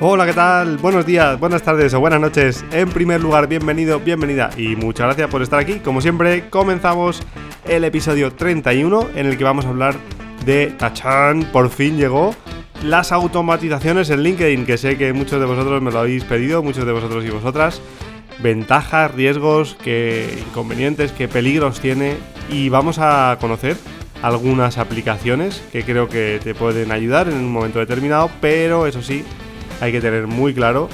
Hola, 0.00 0.26
¿qué 0.26 0.32
tal? 0.32 0.76
Buenos 0.78 1.04
días, 1.04 1.40
buenas 1.40 1.62
tardes 1.62 1.92
o 1.92 1.98
buenas 1.98 2.20
noches. 2.20 2.64
En 2.70 2.88
primer 2.88 3.20
lugar, 3.20 3.48
bienvenido, 3.48 3.98
bienvenida 3.98 4.48
y 4.56 4.76
muchas 4.76 5.06
gracias 5.06 5.28
por 5.28 5.42
estar 5.42 5.58
aquí. 5.58 5.80
Como 5.80 6.00
siempre, 6.00 6.48
comenzamos 6.50 7.20
el 7.66 7.82
episodio 7.82 8.32
31 8.32 9.08
en 9.16 9.26
el 9.26 9.36
que 9.36 9.42
vamos 9.42 9.66
a 9.66 9.70
hablar 9.70 9.96
de 10.46 10.68
Tachan. 10.78 11.42
Por 11.52 11.68
fin 11.68 11.96
llegó 11.96 12.32
las 12.84 13.10
automatizaciones 13.10 14.08
en 14.10 14.22
LinkedIn, 14.22 14.66
que 14.66 14.78
sé 14.78 14.96
que 14.96 15.12
muchos 15.12 15.40
de 15.40 15.46
vosotros 15.46 15.82
me 15.82 15.90
lo 15.90 15.98
habéis 15.98 16.22
pedido, 16.22 16.62
muchos 16.62 16.86
de 16.86 16.92
vosotros 16.92 17.24
y 17.24 17.30
vosotras. 17.30 17.82
Ventajas, 18.42 19.12
riesgos, 19.14 19.76
qué 19.82 20.42
inconvenientes, 20.48 21.12
qué 21.12 21.28
peligros 21.28 21.80
tiene 21.80 22.14
y 22.50 22.68
vamos 22.68 22.98
a 23.00 23.36
conocer 23.40 23.76
algunas 24.22 24.78
aplicaciones 24.78 25.62
que 25.72 25.84
creo 25.84 26.08
que 26.08 26.40
te 26.42 26.54
pueden 26.54 26.92
ayudar 26.92 27.28
en 27.28 27.34
un 27.34 27.52
momento 27.52 27.78
determinado, 27.78 28.30
pero 28.40 28.86
eso 28.86 29.02
sí, 29.02 29.24
hay 29.80 29.92
que 29.92 30.00
tener 30.00 30.26
muy 30.26 30.54
claro 30.54 30.88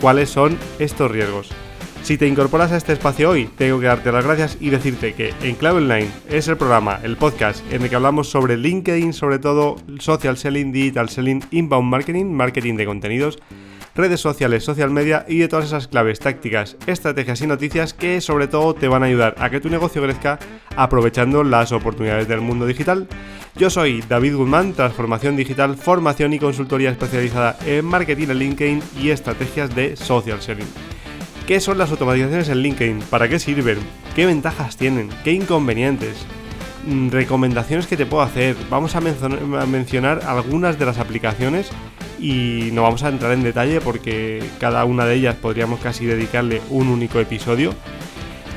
cuáles 0.00 0.30
son 0.30 0.58
estos 0.78 1.10
riesgos. 1.10 1.50
Si 2.02 2.16
te 2.16 2.26
incorporas 2.26 2.72
a 2.72 2.76
este 2.76 2.94
espacio 2.94 3.30
hoy, 3.30 3.50
tengo 3.58 3.80
que 3.80 3.86
darte 3.86 4.12
las 4.12 4.24
gracias 4.24 4.56
y 4.60 4.70
decirte 4.70 5.12
que 5.12 5.34
en 5.42 5.56
Cloud 5.56 5.78
Online 5.78 6.08
es 6.30 6.48
el 6.48 6.56
programa, 6.56 7.00
el 7.02 7.16
podcast, 7.16 7.62
en 7.70 7.82
el 7.82 7.90
que 7.90 7.96
hablamos 7.96 8.30
sobre 8.30 8.56
LinkedIn, 8.56 9.12
sobre 9.12 9.38
todo 9.38 9.76
social 9.98 10.38
selling, 10.38 10.72
digital 10.72 11.08
selling, 11.10 11.44
inbound 11.50 11.90
marketing, 11.90 12.26
marketing 12.26 12.76
de 12.76 12.86
contenidos, 12.86 13.38
redes 13.98 14.20
sociales, 14.20 14.64
social 14.64 14.90
media 14.90 15.26
y 15.28 15.38
de 15.38 15.48
todas 15.48 15.66
esas 15.66 15.88
claves, 15.88 16.20
tácticas, 16.20 16.76
estrategias 16.86 17.42
y 17.42 17.48
noticias 17.48 17.92
que 17.92 18.20
sobre 18.20 18.46
todo 18.46 18.72
te 18.74 18.86
van 18.86 19.02
a 19.02 19.06
ayudar 19.06 19.34
a 19.38 19.50
que 19.50 19.60
tu 19.60 19.68
negocio 19.68 20.00
crezca 20.02 20.38
aprovechando 20.76 21.42
las 21.42 21.72
oportunidades 21.72 22.28
del 22.28 22.40
mundo 22.40 22.64
digital. 22.64 23.08
Yo 23.56 23.70
soy 23.70 24.02
David 24.08 24.36
Guzmán, 24.36 24.72
transformación 24.72 25.36
digital, 25.36 25.76
formación 25.76 26.32
y 26.32 26.38
consultoría 26.38 26.90
especializada 26.90 27.58
en 27.66 27.84
marketing 27.84 28.28
en 28.28 28.38
LinkedIn 28.38 28.82
y 29.00 29.10
estrategias 29.10 29.74
de 29.74 29.96
social 29.96 30.40
selling. 30.40 30.68
¿Qué 31.48 31.58
son 31.58 31.76
las 31.76 31.90
automatizaciones 31.90 32.48
en 32.50 32.58
LinkedIn? 32.58 33.00
¿Para 33.10 33.28
qué 33.28 33.40
sirven? 33.40 33.78
¿Qué 34.14 34.26
ventajas 34.26 34.76
tienen? 34.76 35.08
¿Qué 35.24 35.32
inconvenientes? 35.32 36.24
Mm, 36.88 37.10
recomendaciones 37.10 37.86
que 37.86 37.98
te 37.98 38.06
puedo 38.06 38.22
hacer. 38.22 38.56
Vamos 38.70 38.96
a, 38.96 39.00
mencionar 39.00 40.22
algunas 40.26 40.78
de 40.78 40.86
las 40.86 40.96
aplicaciones 40.96 41.68
y 42.18 42.70
no 42.72 42.82
vamos 42.82 43.02
a 43.02 43.10
entrar 43.10 43.32
en 43.32 43.42
detalle 43.42 43.82
porque 43.82 44.42
cada 44.58 44.86
una 44.86 45.04
de 45.04 45.16
ellas 45.16 45.36
podríamos 45.36 45.80
casi 45.80 46.06
dedicarle 46.06 46.62
un 46.70 46.88
único 46.88 47.20
episodio. 47.20 47.74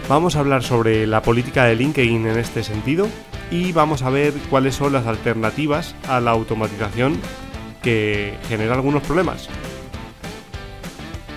Vamos 0.07 0.37
a 0.37 0.39
hablar 0.39 0.63
sobre 0.63 1.05
la 1.07 1.21
política 1.21 1.65
de 1.65 1.75
LinkedIn 1.75 2.25
en 2.25 2.37
este 2.37 2.63
sentido 2.63 3.09
y 3.51 3.73
vamos 3.73 4.01
a 4.01 4.09
ver 4.09 4.33
cuáles 4.49 4.75
son 4.75 4.93
las 4.93 5.07
alternativas 5.07 5.93
a 6.07 6.21
la 6.21 6.31
automatización 6.31 7.19
que 7.83 8.35
genera 8.47 8.75
algunos 8.75 9.03
problemas. 9.03 9.49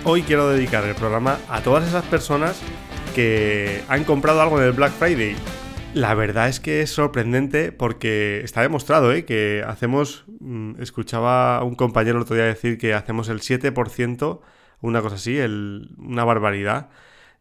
Hoy 0.04 0.22
quiero 0.22 0.48
dedicar 0.48 0.84
el 0.84 0.94
programa 0.94 1.38
a 1.48 1.60
todas 1.60 1.88
esas 1.88 2.04
personas 2.04 2.56
que 3.16 3.82
han 3.88 4.04
comprado 4.04 4.40
algo 4.40 4.60
en 4.60 4.66
el 4.66 4.72
Black 4.72 4.92
Friday. 4.92 5.34
La 5.94 6.14
verdad 6.14 6.48
es 6.48 6.58
que 6.58 6.82
es 6.82 6.90
sorprendente 6.90 7.70
porque 7.70 8.40
está 8.42 8.62
demostrado 8.62 9.12
¿eh? 9.12 9.24
que 9.24 9.62
hacemos, 9.64 10.24
mm, 10.40 10.82
escuchaba 10.82 11.58
a 11.58 11.62
un 11.62 11.76
compañero 11.76 12.16
el 12.16 12.22
otro 12.22 12.34
día 12.34 12.46
decir 12.46 12.78
que 12.78 12.94
hacemos 12.94 13.28
el 13.28 13.40
7%, 13.40 14.40
una 14.80 15.00
cosa 15.02 15.14
así, 15.14 15.38
una 15.38 16.24
barbaridad 16.24 16.88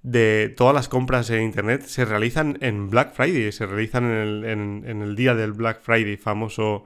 de 0.04 0.54
todas 0.56 0.76
las 0.76 0.88
compras 0.88 1.30
en 1.32 1.42
Internet 1.42 1.84
se 1.84 2.06
realizan 2.06 2.58
en 2.62 2.90
Black 2.90 3.14
Friday, 3.14 3.52
se 3.52 3.66
realizan 3.66 4.04
en 4.06 5.02
el, 5.02 5.16
día 5.16 5.34
del 5.34 5.54
Black 5.54 5.82
Friday, 5.82 6.18
famoso 6.18 6.84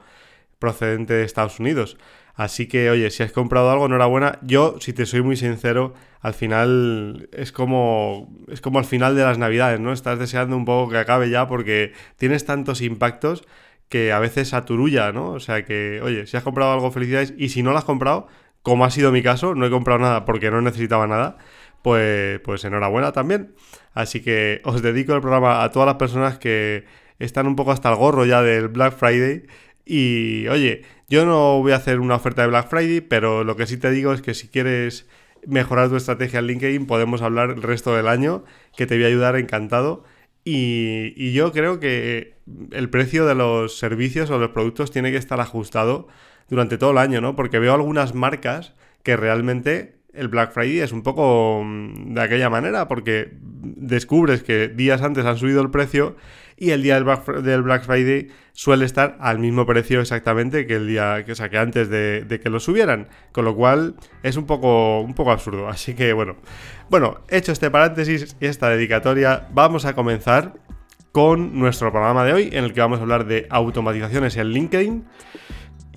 procedente 0.60 1.14
de 1.14 1.24
Estados 1.24 1.60
Unidos. 1.60 1.98
Así 2.36 2.68
que, 2.68 2.90
oye, 2.90 3.10
si 3.10 3.24
has 3.24 3.32
comprado 3.32 3.72
algo, 3.72 3.88
enhorabuena. 3.88 4.40
Yo, 4.44 4.76
si 4.80 4.94
te 4.94 5.06
soy 5.06 5.22
muy 5.22 5.38
sincero, 5.38 5.96
al 6.22 6.34
final 6.34 7.30
es 7.34 7.52
como, 7.52 8.30
es 8.48 8.62
como 8.62 8.80
al 8.80 8.86
final 8.86 9.16
de 9.16 9.24
las 9.24 9.38
navidades, 9.40 9.80
¿no? 9.80 9.92
Estás 9.92 10.20
deseando 10.20 10.56
un 10.56 10.66
poco 10.66 10.92
que 10.92 10.98
acabe 10.98 11.30
ya 11.30 11.48
porque 11.48 11.94
tienes 12.18 12.46
tantos 12.46 12.82
impactos 12.82 13.44
que 13.90 14.12
a 14.12 14.20
veces 14.20 14.54
aturulla, 14.54 15.12
¿no? 15.12 15.32
O 15.32 15.40
sea 15.40 15.66
que, 15.66 16.00
oye, 16.04 16.28
si 16.28 16.38
has 16.38 16.44
comprado 16.44 16.74
algo, 16.74 16.92
felicidades. 16.92 17.34
Y 17.38 17.50
si 17.50 17.64
no 17.64 17.72
lo 17.72 17.80
has 17.80 17.86
comprado, 17.86 18.28
como 18.62 18.86
ha 18.86 18.92
sido 18.92 19.12
mi 19.12 19.24
caso, 19.24 19.56
no 19.56 19.66
he 19.66 19.70
comprado 19.72 20.00
nada 20.00 20.26
porque 20.26 20.52
no 20.52 20.62
necesitaba 20.62 21.08
nada 21.08 21.38
pues, 21.82 22.40
pues 22.42 22.66
enhorabuena 22.66 23.12
también. 23.14 23.56
Así 23.94 24.22
que 24.22 24.62
os 24.66 24.82
dedico 24.82 25.14
el 25.16 25.22
programa 25.22 25.64
a 25.64 25.72
todas 25.72 25.88
las 25.88 25.96
personas 25.96 26.38
que 26.38 26.86
están 27.20 27.48
un 27.48 27.56
poco 27.56 27.72
hasta 27.72 27.90
el 27.90 27.96
gorro 27.96 28.26
ya 28.26 28.42
del 28.42 28.68
Black 28.68 28.94
Friday. 28.94 29.44
Y 29.88 30.48
oye, 30.50 30.84
yo 31.08 31.26
no 31.26 31.62
voy 31.62 31.72
a 31.72 31.78
hacer 31.78 32.00
una 32.00 32.16
oferta 32.16 32.42
de 32.42 32.50
Black 32.50 32.70
Friday, 32.70 33.02
pero 33.02 33.44
lo 33.44 33.56
que 33.56 33.68
sí 33.68 33.78
te 33.78 33.92
digo 33.92 34.14
es 34.14 34.22
que 34.22 34.34
si 34.34 34.48
quieres 34.48 35.08
mejorar 35.46 35.90
tu 35.90 35.96
estrategia 35.96 36.40
en 36.40 36.48
LinkedIn, 36.48 36.86
podemos 36.88 37.22
hablar 37.22 37.52
el 37.52 37.62
resto 37.62 37.96
del 37.96 38.08
año, 38.08 38.44
que 38.76 38.86
te 38.86 38.96
voy 38.96 39.06
a 39.06 39.08
ayudar 39.08 39.36
encantado. 39.38 40.04
Y, 40.44 41.14
y, 41.16 41.34
yo 41.34 41.52
creo 41.52 41.80
que 41.80 42.36
el 42.72 42.90
precio 42.90 43.26
de 43.26 43.36
los 43.36 43.78
servicios 43.78 44.30
o 44.30 44.38
los 44.38 44.52
productos 44.52 44.92
tiene 44.92 45.12
que 45.12 45.18
estar 45.18 45.42
ajustado 45.42 46.08
durante 46.50 46.78
todo 46.78 46.92
el 46.92 46.98
año, 47.00 47.20
¿no? 47.20 47.36
Porque 47.36 47.60
veo 47.60 47.74
algunas 47.74 48.16
marcas 48.16 48.74
que 49.04 49.18
realmente 49.18 49.98
el 50.14 50.30
Black 50.30 50.54
Friday 50.54 50.80
es 50.80 50.92
un 50.92 51.04
poco 51.04 51.62
mm, 51.64 52.14
de 52.14 52.22
aquella 52.22 52.50
manera, 52.50 52.88
porque 52.88 53.34
descubres 53.42 54.44
que 54.44 54.68
días 54.68 55.02
antes 55.02 55.26
han 55.26 55.38
subido 55.38 55.62
el 55.62 55.70
precio 55.70 56.16
y 56.58 56.72
el 56.72 56.82
día 56.82 56.96
del 56.96 57.62
Black, 57.64 57.84
Friday 57.84 58.30
suele 58.52 58.86
estar 58.86 59.16
al 59.20 59.38
mismo 59.38 59.66
precio 59.68 60.02
exactamente 60.02 60.66
que 60.66 60.76
el 60.76 60.88
día 60.88 61.24
que 61.24 61.36
saqué 61.36 61.60
antes 61.60 61.90
de, 61.90 62.40
que 62.44 62.50
lo 62.50 62.60
subieran. 62.60 63.08
Con 63.32 63.46
lo 63.46 63.56
cual 63.56 63.96
es 64.24 64.36
un 64.38 64.46
poco, 64.46 65.02
un 65.02 65.14
poco 65.14 65.32
absurdo. 65.32 65.68
Así 65.68 65.94
que 65.94 66.14
bueno. 66.14 66.36
Bueno, 66.90 67.22
hecho 67.30 67.52
este 67.52 67.70
paréntesis 67.70 68.36
y 68.40 68.46
esta 68.46 68.70
dedicatoria, 68.70 69.48
vamos 69.54 69.86
a 69.86 69.94
comenzar 69.94 70.54
con 71.12 71.58
nuestro 71.58 71.92
programa 71.92 72.24
de 72.24 72.34
hoy, 72.34 72.50
en 72.52 72.64
el 72.64 72.74
que 72.74 72.82
vamos 72.82 73.00
a 73.00 73.02
hablar 73.02 73.26
de 73.26 73.48
automatizaciones 73.50 74.36
en 74.38 74.48
LinkedIn. 74.50 75.06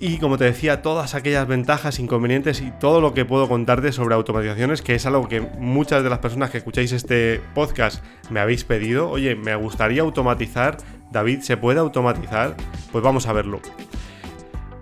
Y 0.03 0.17
como 0.17 0.39
te 0.39 0.45
decía, 0.45 0.81
todas 0.81 1.13
aquellas 1.13 1.47
ventajas, 1.47 1.99
inconvenientes 1.99 2.59
y 2.61 2.71
todo 2.71 3.01
lo 3.01 3.13
que 3.13 3.23
puedo 3.23 3.47
contarte 3.47 3.91
sobre 3.91 4.15
automatizaciones, 4.15 4.81
que 4.81 4.95
es 4.95 5.05
algo 5.05 5.27
que 5.27 5.41
muchas 5.41 6.03
de 6.03 6.09
las 6.09 6.17
personas 6.17 6.49
que 6.49 6.57
escucháis 6.57 6.91
este 6.91 7.39
podcast 7.53 8.03
me 8.31 8.39
habéis 8.39 8.63
pedido. 8.63 9.11
Oye, 9.11 9.35
me 9.35 9.53
gustaría 9.53 10.01
automatizar. 10.01 10.77
David, 11.11 11.41
¿se 11.41 11.55
puede 11.55 11.79
automatizar? 11.79 12.57
Pues 12.91 13.03
vamos 13.03 13.27
a 13.27 13.33
verlo. 13.33 13.61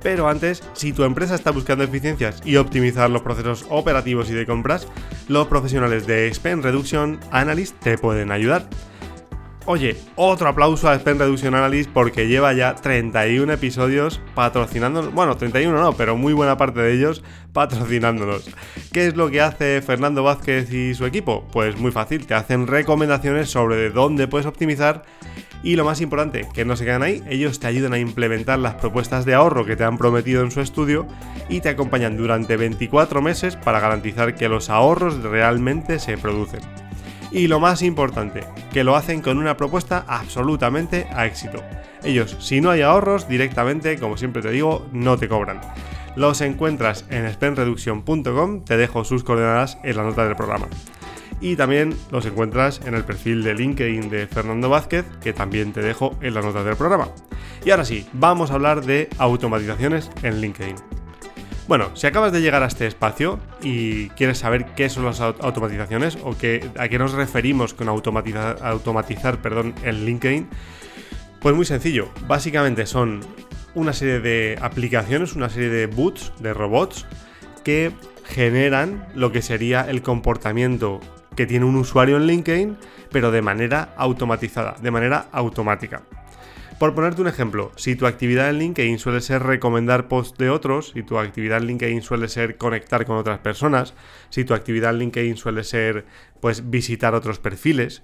Pero 0.01 0.29
antes, 0.29 0.63
si 0.71 0.93
tu 0.93 1.03
empresa 1.03 1.35
está 1.35 1.51
buscando 1.51 1.83
eficiencias 1.83 2.41
y 2.45 2.55
optimizar 2.55 3.09
los 3.09 3.21
procesos 3.21 3.65
operativos 3.67 4.29
y 4.29 4.33
de 4.33 4.45
compras, 4.45 4.87
los 5.27 5.47
profesionales 5.47 6.07
de 6.07 6.33
Spend 6.33 6.63
Reduction 6.63 7.19
Analyst 7.31 7.77
te 7.81 7.97
pueden 7.97 8.31
ayudar. 8.31 8.69
Oye, 9.65 9.97
otro 10.15 10.47
aplauso 10.47 10.89
a 10.89 10.97
Spend 10.97 11.21
Reduction 11.21 11.53
Analyst 11.53 11.91
porque 11.91 12.27
lleva 12.27 12.53
ya 12.53 12.75
31 12.75 13.53
episodios 13.53 14.19
patrocinándonos. 14.33 15.13
Bueno, 15.13 15.37
31 15.37 15.79
no, 15.79 15.93
pero 15.93 16.17
muy 16.17 16.33
buena 16.33 16.57
parte 16.57 16.79
de 16.79 16.93
ellos 16.93 17.23
patrocinándonos. 17.53 18.49
¿Qué 18.91 19.07
es 19.07 19.15
lo 19.15 19.29
que 19.29 19.41
hace 19.41 19.81
Fernando 19.81 20.23
Vázquez 20.23 20.71
y 20.71 20.95
su 20.95 21.05
equipo? 21.05 21.45
Pues 21.51 21.77
muy 21.77 21.91
fácil, 21.91 22.25
te 22.25 22.33
hacen 22.33 22.67
recomendaciones 22.67 23.49
sobre 23.49 23.75
de 23.75 23.89
dónde 23.91 24.27
puedes 24.27 24.47
optimizar 24.47 25.03
y 25.61 25.75
lo 25.75 25.83
más 25.83 25.99
importante, 25.99 26.47
que 26.53 26.63
no 26.63 26.77
se 26.77 26.85
quedan 26.85 27.03
ahí, 27.03 27.21
ellos 27.29 27.59
te 27.59 27.67
ayudan 27.67 27.93
a 27.93 27.99
implementar 27.99 28.59
las 28.59 28.75
propuestas 28.75 29.25
de 29.25 29.33
ahorro 29.33 29.65
que 29.65 29.75
te 29.75 29.83
han 29.83 29.97
prometido 29.97 30.41
en 30.41 30.51
su 30.51 30.61
estudio 30.61 31.05
y 31.49 31.59
te 31.59 31.69
acompañan 31.69 32.15
durante 32.15 32.55
24 32.55 33.21
meses 33.21 33.57
para 33.57 33.81
garantizar 33.81 34.35
que 34.35 34.47
los 34.47 34.69
ahorros 34.69 35.21
realmente 35.21 35.99
se 35.99 36.17
producen. 36.17 36.61
Y 37.31 37.47
lo 37.47 37.59
más 37.59 37.81
importante, 37.81 38.43
que 38.73 38.83
lo 38.83 38.95
hacen 38.95 39.21
con 39.21 39.37
una 39.37 39.55
propuesta 39.55 40.03
absolutamente 40.07 41.07
a 41.13 41.25
éxito. 41.27 41.63
Ellos, 42.03 42.35
si 42.39 42.59
no 42.59 42.71
hay 42.71 42.81
ahorros, 42.81 43.27
directamente, 43.27 43.99
como 43.99 44.17
siempre 44.17 44.41
te 44.41 44.51
digo, 44.51 44.87
no 44.91 45.17
te 45.17 45.29
cobran. 45.29 45.61
Los 46.15 46.41
encuentras 46.41 47.05
en 47.09 47.31
spendreduction.com, 47.31 48.63
te 48.63 48.77
dejo 48.77 49.03
sus 49.03 49.23
coordenadas 49.23 49.77
en 49.83 49.97
la 49.97 50.03
nota 50.03 50.25
del 50.25 50.35
programa. 50.35 50.67
Y 51.39 51.55
también 51.55 51.95
los 52.11 52.25
encuentras 52.25 52.81
en 52.85 52.95
el 52.95 53.05
perfil 53.05 53.43
de 53.43 53.53
LinkedIn 53.53 54.09
de 54.09 54.27
Fernando 54.27 54.69
Vázquez, 54.69 55.05
que 55.21 55.31
también 55.31 55.71
te 55.71 55.81
dejo 55.81 56.17
en 56.21 56.33
la 56.33 56.41
nota 56.41 56.63
del 56.63 56.75
programa. 56.75 57.09
Y 57.63 57.71
ahora 57.71 57.85
sí, 57.85 58.07
vamos 58.13 58.51
a 58.51 58.55
hablar 58.55 58.83
de 58.83 59.07
automatizaciones 59.17 60.09
en 60.23 60.41
LinkedIn. 60.41 60.98
Bueno, 61.69 61.91
si 61.95 62.07
acabas 62.07 62.31
de 62.31 62.41
llegar 62.41 62.63
a 62.63 62.65
este 62.65 62.87
espacio 62.87 63.37
y 63.61 64.09
quieres 64.09 64.39
saber 64.39 64.73
qué 64.75 64.89
son 64.89 65.05
las 65.05 65.21
automatizaciones 65.21 66.17
o 66.23 66.31
a 66.31 66.87
qué 66.87 66.97
nos 66.97 67.11
referimos 67.11 67.75
con 67.75 67.89
automatizar, 67.89 68.57
automatizar 68.63 69.39
perdón, 69.39 69.75
en 69.83 70.03
LinkedIn, 70.03 70.49
pues 71.39 71.55
muy 71.55 71.65
sencillo. 71.65 72.09
Básicamente 72.27 72.87
son 72.87 73.19
una 73.75 73.93
serie 73.93 74.19
de 74.19 74.57
aplicaciones, 74.59 75.35
una 75.35 75.47
serie 75.47 75.69
de 75.69 75.85
boots, 75.85 76.33
de 76.39 76.55
robots, 76.55 77.05
que 77.63 77.91
generan 78.25 79.07
lo 79.13 79.31
que 79.31 79.43
sería 79.43 79.81
el 79.81 80.01
comportamiento 80.01 80.99
que 81.35 81.45
tiene 81.45 81.65
un 81.65 81.75
usuario 81.75 82.17
en 82.17 82.25
LinkedIn, 82.25 82.77
pero 83.11 83.29
de 83.29 83.43
manera 83.43 83.93
automatizada, 83.95 84.75
de 84.81 84.89
manera 84.89 85.27
automática. 85.31 86.01
Por 86.79 86.95
ponerte 86.95 87.21
un 87.21 87.27
ejemplo, 87.27 87.73
si 87.75 87.97
tu 87.97 88.07
actividad 88.07 88.49
en 88.49 88.57
LinkedIn 88.57 88.99
suele 88.99 89.19
ser 89.19 89.43
recomendar 89.43 90.07
posts 90.07 90.37
de 90.37 90.49
otros, 90.49 90.91
si 90.93 91.03
tu 91.03 91.19
actividad 91.19 91.57
en 91.57 91.67
LinkedIn 91.67 92.01
suele 92.01 92.29
ser 92.29 92.57
conectar 92.57 93.05
con 93.05 93.17
otras 93.17 93.39
personas, 93.39 93.93
si 94.29 94.45
tu 94.45 94.53
actividad 94.53 94.91
en 94.91 94.99
LinkedIn 94.99 95.35
suele 95.35 95.65
ser 95.65 96.05
pues 96.39 96.69
visitar 96.69 97.15
otros 97.15 97.37
perfiles, 97.37 98.03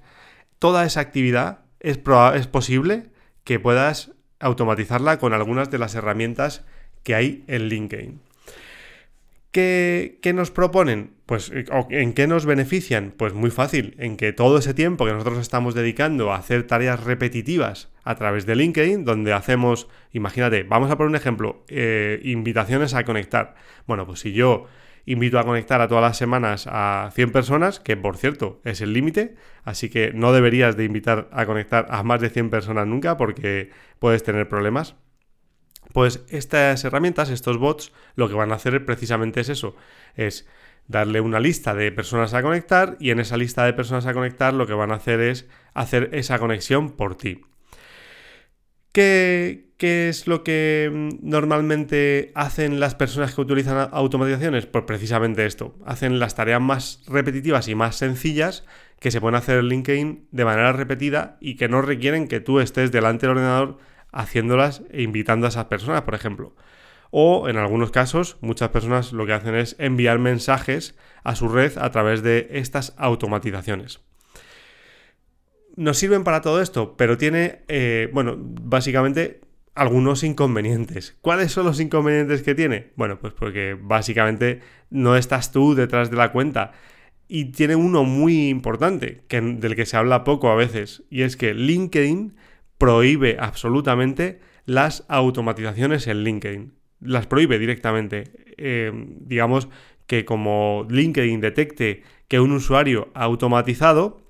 toda 0.60 0.84
esa 0.84 1.00
actividad 1.00 1.60
es, 1.80 2.02
es 2.34 2.48
posible 2.48 3.12
que 3.46 3.62
puedas 3.62 4.12
automatizarla 4.42 5.20
con 5.20 5.32
algunas 5.32 5.72
de 5.72 5.78
las 5.78 5.96
herramientas 5.96 6.66
que 7.04 7.16
hay 7.16 7.46
en 7.48 7.70
LinkedIn. 7.70 8.25
¿Qué, 9.56 10.34
nos 10.36 10.52
proponen? 10.52 11.14
Pues, 11.26 11.50
eh, 11.50 11.64
¿en 11.92 12.12
qué 12.12 12.28
nos 12.28 12.46
benefician? 12.46 13.14
Pues 13.16 13.34
muy 13.34 13.52
fácil, 13.52 13.96
en 14.00 14.18
que 14.18 14.34
todo 14.34 14.58
ese 14.58 14.74
tiempo 14.74 15.06
que 15.06 15.14
nosotros 15.14 15.38
estamos 15.38 15.74
dedicando 15.74 16.34
a 16.34 16.36
hacer 16.36 16.68
tareas 16.68 17.02
repetitivas 17.06 17.90
a 18.04 18.16
través 18.16 18.46
de 18.46 18.58
LinkedIn, 18.58 19.06
donde 19.06 19.32
hacemos, 19.32 19.88
imagínate, 20.12 20.64
vamos 20.64 20.92
a 20.92 20.98
poner 20.98 21.12
un 21.12 21.16
ejemplo, 21.16 21.64
eh, 21.70 22.20
invitaciones 22.24 22.94
a 22.96 23.06
conectar. 23.06 23.56
Bueno, 23.88 24.06
pues 24.06 24.20
si 24.20 24.34
yo 24.34 24.66
invito 25.06 25.40
a 25.40 25.46
conectar 25.46 25.80
a 25.80 25.88
todas 25.88 26.04
las 26.04 26.18
semanas 26.18 26.68
a 26.70 27.10
100 27.14 27.32
personas, 27.32 27.80
que 27.80 27.96
por 27.96 28.18
cierto 28.18 28.60
es 28.66 28.82
el 28.82 28.92
límite, 28.92 29.36
así 29.64 29.88
que 29.88 30.12
no 30.12 30.34
deberías 30.34 30.76
de 30.76 30.84
invitar 30.84 31.30
a 31.32 31.46
conectar 31.46 31.88
a 31.92 32.04
más 32.04 32.20
de 32.20 32.30
100 32.30 32.50
personas 32.50 32.88
nunca 32.88 33.16
porque 33.16 33.70
puedes 34.00 34.22
tener 34.22 34.50
problemas. 34.50 34.98
Pues 35.96 36.26
estas 36.28 36.84
herramientas, 36.84 37.30
estos 37.30 37.58
bots, 37.58 37.94
lo 38.18 38.28
que 38.28 38.34
van 38.34 38.52
a 38.52 38.56
hacer 38.56 38.84
precisamente 38.84 39.40
es 39.40 39.48
eso, 39.48 39.78
es 40.18 40.46
darle 40.90 41.22
una 41.22 41.40
lista 41.40 41.74
de 41.74 41.90
personas 41.94 42.34
a 42.34 42.42
conectar 42.42 42.98
y 43.00 43.12
en 43.12 43.22
esa 43.22 43.38
lista 43.38 43.64
de 43.64 43.72
personas 43.72 44.06
a 44.06 44.14
conectar 44.14 44.54
lo 44.54 44.68
que 44.68 44.74
van 44.74 44.92
a 44.92 44.96
hacer 44.96 45.22
es 45.22 45.48
hacer 45.74 46.10
esa 46.12 46.38
conexión 46.38 46.92
por 46.92 47.16
ti. 47.16 47.44
¿Qué, 48.92 49.70
¿Qué, 49.78 50.10
es 50.10 50.28
lo 50.28 50.44
que 50.44 50.92
mm, 50.94 51.30
normalmente 51.30 52.34
hacen 52.36 52.82
las 52.82 52.94
personas 52.94 53.34
que 53.34 53.40
utilizan 53.40 53.88
automatizaciones? 53.94 54.66
Pues 54.66 54.84
precisamente 54.84 55.46
esto. 55.46 55.78
Hacen 55.86 56.20
las 56.20 56.36
tareas 56.36 56.60
más 56.60 57.04
repetitivas 57.08 57.70
y 57.70 57.76
más 57.76 57.96
sencillas 57.96 58.66
que 59.00 59.12
se 59.12 59.22
pueden 59.22 59.36
hacer 59.36 59.60
en 59.60 59.70
LinkedIn 59.70 60.28
de 60.30 60.44
manera 60.44 60.74
repetida 60.74 61.38
y 61.40 61.56
que 61.56 61.70
no 61.70 61.82
requieren 61.82 62.28
que 62.28 62.42
tú 62.42 62.60
estés 62.60 62.92
delante 62.92 63.28
del 63.28 63.38
ordenador 63.38 63.78
haciéndolas 64.16 64.82
e 64.90 65.04
invitando 65.04 65.46
a 65.46 65.50
esas 65.50 65.66
personas, 65.66 66.02
por 66.02 66.16
ejemplo. 66.16 66.56
O 67.12 67.48
en 67.48 67.58
algunos 67.58 67.92
casos, 67.92 68.38
muchas 68.42 68.70
personas 68.70 69.14
lo 69.14 69.26
que 69.26 69.34
hacen 69.34 69.56
es 69.56 69.76
enviar 69.78 70.18
mensajes 70.18 70.96
a 71.24 71.36
su 71.36 71.50
red 71.50 71.78
a 71.78 71.92
través 71.92 72.24
de 72.24 72.48
estas 72.52 72.96
automatizaciones. 72.98 74.00
Nos 75.76 75.98
sirven 75.98 76.24
para 76.24 76.42
todo 76.42 76.62
esto, 76.62 76.96
pero 76.98 77.18
tiene, 77.18 77.64
eh, 77.68 78.10
bueno, 78.14 78.36
básicamente 78.38 79.42
algunos 79.76 80.24
inconvenientes. 80.24 81.18
¿Cuáles 81.22 81.52
son 81.52 81.66
los 81.66 81.82
inconvenientes 81.82 82.42
que 82.42 82.56
tiene? 82.56 82.92
Bueno, 82.96 83.20
pues 83.20 83.34
porque 83.34 83.78
básicamente 83.80 84.62
no 84.90 85.18
estás 85.18 85.52
tú 85.52 85.76
detrás 85.76 86.10
de 86.10 86.18
la 86.18 86.32
cuenta. 86.32 86.72
Y 87.28 87.46
tiene 87.46 87.76
uno 87.76 88.06
muy 88.06 88.48
importante, 88.48 89.24
del 89.30 89.76
que 89.76 89.86
se 89.86 89.98
habla 89.98 90.24
poco 90.24 90.50
a 90.50 90.56
veces, 90.56 91.04
y 91.10 91.24
es 91.24 91.36
que 91.36 91.54
LinkedIn 91.54 92.36
prohíbe 92.78 93.38
absolutamente 93.40 94.40
las 94.66 95.06
automatizaciones 95.08 96.08
en 96.08 96.24
LinkedIn. 96.24 96.74
Las 97.00 97.28
prohíbe 97.28 97.60
directamente. 97.60 98.32
Eh, 98.58 98.92
digamos 99.20 99.68
que 100.08 100.26
como 100.26 100.86
LinkedIn 100.90 101.42
detecte 101.42 102.04
que 102.28 102.40
un 102.40 102.52
usuario 102.52 103.10
ha 103.14 103.24
automatizado, 103.24 104.26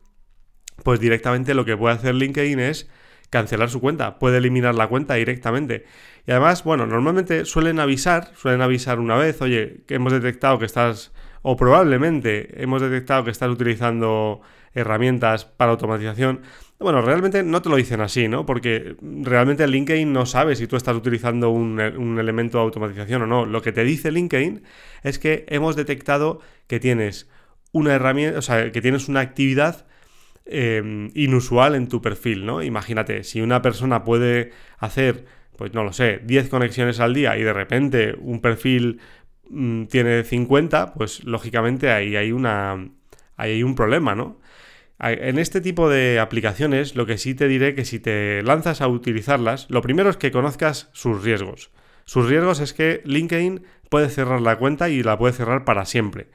pues 0.83 0.99
directamente 0.99 1.53
lo 1.53 1.65
que 1.65 1.77
puede 1.77 1.95
hacer 1.95 2.15
LinkedIn 2.15 2.59
es 2.59 2.89
cancelar 3.29 3.69
su 3.69 3.81
cuenta, 3.81 4.19
puede 4.19 4.37
eliminar 4.37 4.75
la 4.75 4.87
cuenta 4.87 5.15
directamente. 5.15 5.85
Y 6.27 6.31
además, 6.31 6.63
bueno, 6.63 6.85
normalmente 6.85 7.45
suelen 7.45 7.79
avisar, 7.79 8.31
suelen 8.35 8.61
avisar 8.61 8.99
una 8.99 9.15
vez, 9.15 9.41
oye, 9.41 9.83
que 9.87 9.95
hemos 9.95 10.13
detectado 10.13 10.59
que 10.59 10.65
estás, 10.65 11.11
o 11.47 11.55
probablemente 11.55 12.59
hemos 12.63 12.81
detectado 12.81 13.23
que 13.23 13.29
estás 13.29 13.51
utilizando 13.51 14.41
herramientas 14.73 15.45
para 15.45 15.73
automatización. 15.73 16.41
Bueno, 16.79 17.03
realmente 17.03 17.43
no 17.43 17.61
te 17.61 17.69
lo 17.69 17.75
dicen 17.75 18.01
así, 18.01 18.27
¿no? 18.27 18.47
Porque 18.47 18.95
realmente 18.99 19.67
LinkedIn 19.67 20.11
no 20.11 20.25
sabe 20.25 20.55
si 20.55 20.65
tú 20.65 20.75
estás 20.75 20.95
utilizando 20.95 21.51
un, 21.51 21.79
elemento 21.79 22.57
de 22.57 22.63
automatización 22.63 23.21
o 23.21 23.27
no. 23.27 23.45
Lo 23.45 23.61
que 23.61 23.71
te 23.71 23.83
dice 23.83 24.11
LinkedIn 24.11 24.63
es 25.03 25.19
que 25.19 25.45
hemos 25.47 25.75
detectado 25.75 26.39
que 26.65 26.79
tienes 26.79 27.29
una 27.71 27.93
herramienta, 27.93 28.39
o 28.39 28.41
sea, 28.41 28.71
que 28.71 28.81
tienes 28.81 29.07
una 29.07 29.19
actividad 29.19 29.85
em, 30.45 31.11
inusual 31.13 31.75
en 31.75 31.89
tu 31.89 32.01
perfil, 32.01 32.47
¿no? 32.47 32.63
Imagínate, 32.63 33.23
si 33.23 33.41
una 33.41 33.61
persona 33.61 34.03
puede 34.03 34.51
hacer, 34.79 35.25
pues 35.57 35.75
no 35.75 35.83
lo 35.83 35.93
sé, 35.93 36.21
10 36.23 36.49
conexiones 36.49 36.99
al 36.99 37.13
día 37.13 37.37
y 37.37 37.43
de 37.43 37.53
repente 37.53 38.15
un 38.19 38.41
perfil 38.41 38.99
mm, 39.49 39.85
tiene 39.85 40.23
50, 40.23 40.93
pues 40.93 41.23
lógicamente 41.23 41.91
ahí 41.91 42.15
hay 42.15 42.31
una. 42.31 42.89
Hay 43.37 43.63
un 43.63 43.75
problema, 43.75 44.15
¿no? 44.15 44.39
En 44.99 45.39
este 45.39 45.59
tipo 45.59 45.89
de 45.89 46.19
aplicaciones, 46.19 46.95
lo 46.95 47.05
que 47.05 47.17
sí 47.17 47.35
te 47.35 47.49
diré 47.49 47.75
que 47.75 47.83
si 47.83 47.99
te 47.99 48.41
lanzas 48.43 48.79
a 48.79 48.87
utilizarlas, 48.87 49.67
lo 49.69 49.81
primero 49.81 50.09
es 50.09 50.15
que 50.15 50.31
conozcas 50.31 50.89
sus 50.93 51.21
riesgos. 51.21 51.69
Sus 52.05 52.29
riesgos 52.29 52.61
es 52.61 52.73
que 52.73 53.01
LinkedIn 53.03 53.63
puede 53.89 54.09
cerrar 54.09 54.39
la 54.39 54.57
cuenta 54.57 54.87
y 54.89 55.03
la 55.03 55.17
puede 55.17 55.33
cerrar 55.33 55.65
para 55.65 55.85
siempre. 55.85 56.29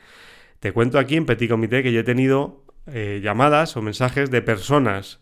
Te 0.60 0.72
cuento 0.72 0.98
aquí 0.98 1.16
en 1.16 1.24
Petit 1.24 1.48
Comité 1.48 1.82
que 1.82 1.92
yo 1.92 2.00
he 2.00 2.04
tenido 2.04 2.64
eh, 2.86 3.20
llamadas 3.22 3.76
o 3.76 3.82
mensajes 3.82 4.30
de 4.30 4.42
personas 4.42 5.20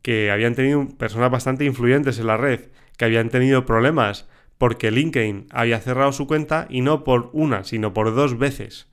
que 0.00 0.30
habían 0.30 0.54
tenido, 0.54 0.88
personas 0.96 1.30
bastante 1.30 1.64
influyentes 1.64 2.18
en 2.18 2.28
la 2.28 2.36
red, 2.36 2.60
que 2.96 3.04
habían 3.04 3.28
tenido 3.28 3.66
problemas 3.66 4.28
porque 4.58 4.90
LinkedIn 4.90 5.46
había 5.50 5.80
cerrado 5.80 6.12
su 6.12 6.26
cuenta 6.26 6.66
y 6.70 6.80
no 6.80 7.04
por 7.04 7.30
una, 7.32 7.64
sino 7.64 7.92
por 7.92 8.14
dos 8.14 8.38
veces. 8.38 8.88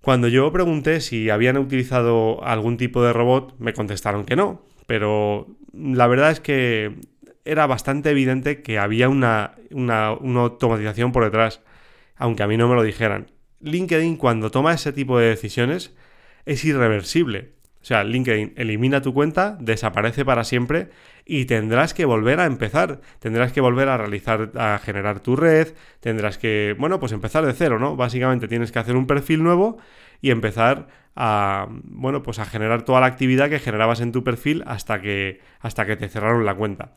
Cuando 0.00 0.28
yo 0.28 0.52
pregunté 0.52 1.00
si 1.00 1.30
habían 1.30 1.56
utilizado 1.56 2.44
algún 2.44 2.76
tipo 2.76 3.02
de 3.02 3.12
robot, 3.12 3.56
me 3.58 3.72
contestaron 3.72 4.24
que 4.24 4.36
no, 4.36 4.62
pero 4.86 5.48
la 5.72 6.06
verdad 6.06 6.30
es 6.30 6.40
que 6.40 6.94
era 7.44 7.66
bastante 7.66 8.10
evidente 8.10 8.62
que 8.62 8.78
había 8.78 9.08
una, 9.08 9.54
una, 9.70 10.06
automatización 10.06 11.12
por 11.12 11.24
detrás, 11.24 11.60
aunque 12.16 12.42
a 12.42 12.46
mí 12.46 12.56
no 12.56 12.68
me 12.68 12.74
lo 12.74 12.82
dijeran. 12.82 13.30
LinkedIn 13.60 14.16
cuando 14.16 14.50
toma 14.50 14.74
ese 14.74 14.92
tipo 14.92 15.18
de 15.18 15.28
decisiones 15.28 15.94
es 16.44 16.64
irreversible. 16.64 17.52
O 17.80 17.84
sea, 17.84 18.04
LinkedIn 18.04 18.54
elimina 18.56 19.00
tu 19.00 19.14
cuenta, 19.14 19.56
desaparece 19.60 20.24
para 20.24 20.44
siempre 20.44 20.90
y 21.26 21.44
tendrás 21.46 21.92
que 21.92 22.04
volver 22.04 22.38
a 22.38 22.46
empezar. 22.46 23.00
Tendrás 23.18 23.52
que 23.52 23.60
volver 23.60 23.88
a 23.88 23.98
realizar, 23.98 24.52
a 24.54 24.78
generar 24.78 25.20
tu 25.20 25.34
red, 25.34 25.74
tendrás 26.00 26.38
que, 26.38 26.76
bueno, 26.78 27.00
pues 27.00 27.12
empezar 27.12 27.44
de 27.44 27.52
cero, 27.52 27.78
¿no? 27.80 27.96
Básicamente 27.96 28.46
tienes 28.46 28.70
que 28.70 28.78
hacer 28.78 28.96
un 28.96 29.08
perfil 29.08 29.42
nuevo 29.42 29.78
y 30.22 30.30
empezar 30.30 30.86
a, 31.16 31.66
bueno, 31.68 32.22
pues 32.22 32.38
a 32.38 32.44
generar 32.44 32.84
toda 32.84 33.00
la 33.00 33.06
actividad 33.06 33.50
que 33.50 33.58
generabas 33.58 34.00
en 34.00 34.12
tu 34.12 34.22
perfil 34.22 34.62
hasta 34.66 35.00
que, 35.00 35.40
hasta 35.60 35.84
que 35.84 35.96
te 35.96 36.08
cerraron 36.08 36.46
la 36.46 36.54
cuenta. 36.54 36.94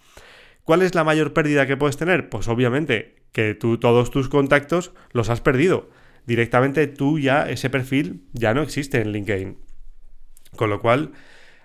¿Cuál 0.63 0.83
es 0.83 0.93
la 0.93 1.03
mayor 1.03 1.33
pérdida 1.33 1.65
que 1.65 1.77
puedes 1.77 1.97
tener? 1.97 2.29
Pues 2.29 2.47
obviamente 2.47 3.15
que 3.31 3.55
tú 3.55 3.79
todos 3.79 4.11
tus 4.11 4.29
contactos 4.29 4.93
los 5.11 5.29
has 5.29 5.41
perdido. 5.41 5.89
Directamente 6.27 6.85
tú 6.85 7.17
ya, 7.17 7.49
ese 7.49 7.71
perfil 7.71 8.27
ya 8.33 8.53
no 8.53 8.61
existe 8.61 9.01
en 9.01 9.11
LinkedIn. 9.11 9.57
Con 10.55 10.69
lo 10.69 10.79
cual, 10.81 11.13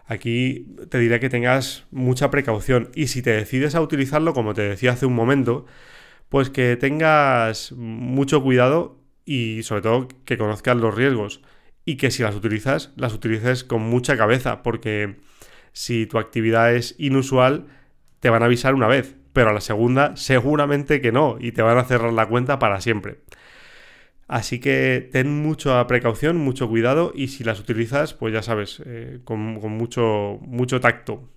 Aquí 0.07 0.67
te 0.91 0.99
diré 0.99 1.19
que 1.19 1.31
tengas 1.31 1.87
mucha 1.91 2.31
precaución 2.31 2.91
y 2.95 3.07
si 3.07 3.23
te 3.23 3.31
decides 3.31 3.75
a 3.75 3.81
utilizarlo, 3.81 4.35
como 4.35 4.53
te 4.53 4.63
decía 4.63 4.93
hace 4.93 5.07
un 5.07 5.15
momento, 5.15 5.65
pues 6.29 6.51
que 6.51 6.77
tengas 6.77 7.73
mucho 7.73 8.43
cuidado 8.43 8.99
y 9.25 9.63
sobre 9.63 9.83
todo 9.83 10.09
que 10.25 10.37
conozcas 10.37 10.77
los 10.77 10.95
riesgos 10.95 11.41
y 11.87 11.97
que 11.97 12.11
si 12.11 12.23
las 12.23 12.35
utilizas, 12.35 12.93
las 12.97 13.15
utilices 13.15 13.65
con 13.65 13.83
mucha 13.83 14.17
cabeza, 14.17 14.63
porque 14.63 15.17
si 15.73 16.07
tu 16.07 16.19
actividad 16.19 16.75
es 16.75 16.95
inusual, 16.99 17.67
te 18.21 18.31
van 18.31 18.43
a 18.43 18.47
avisar 18.47 18.75
una 18.75 18.87
vez, 18.87 19.17
pero 19.33 19.51
a 19.51 19.53
la 19.53 19.61
segunda 19.61 20.17
seguramente 20.17 21.01
que 21.01 21.13
no 21.13 21.37
y 21.41 21.53
te 21.53 21.63
van 21.63 21.79
a 21.79 21.85
cerrar 21.85 22.13
la 22.13 22.27
cuenta 22.27 22.59
para 22.59 22.81
siempre. 22.81 23.21
Así 24.27 24.59
que 24.59 25.09
ten 25.13 25.43
mucha 25.43 25.87
precaución, 25.87 26.39
mucho 26.39 26.69
cuidado 26.69 27.13
y 27.15 27.29
si 27.29 27.45
las 27.45 27.61
utilizas, 27.61 28.15
pues 28.15 28.33
ya 28.33 28.43
sabes, 28.43 28.83
eh, 28.87 29.21
con, 29.25 29.39
mucho, 29.39 30.39
mucho 30.43 30.81
tacto. 30.81 31.29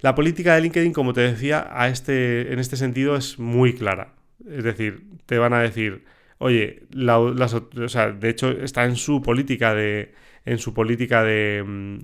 La 0.00 0.14
política 0.14 0.54
de 0.54 0.62
LinkedIn, 0.62 0.92
como 0.92 1.12
te 1.12 1.22
decía, 1.22 1.68
a 1.70 1.88
este, 1.88 2.52
en 2.52 2.58
este 2.58 2.76
sentido 2.76 3.16
es 3.16 3.38
muy 3.38 3.74
clara. 3.74 4.14
Es 4.48 4.64
decir, 4.64 5.02
te 5.26 5.38
van 5.38 5.52
a 5.52 5.60
decir, 5.60 6.04
oye, 6.38 6.84
de 6.90 8.28
hecho 8.28 8.50
está 8.50 8.84
en 8.84 8.96
su 8.96 9.20
política 9.22 9.74
de, 9.74 10.14
en 10.46 10.58
su 10.58 10.72
política 10.72 11.22
de, 11.24 11.62
mm, 11.66 11.98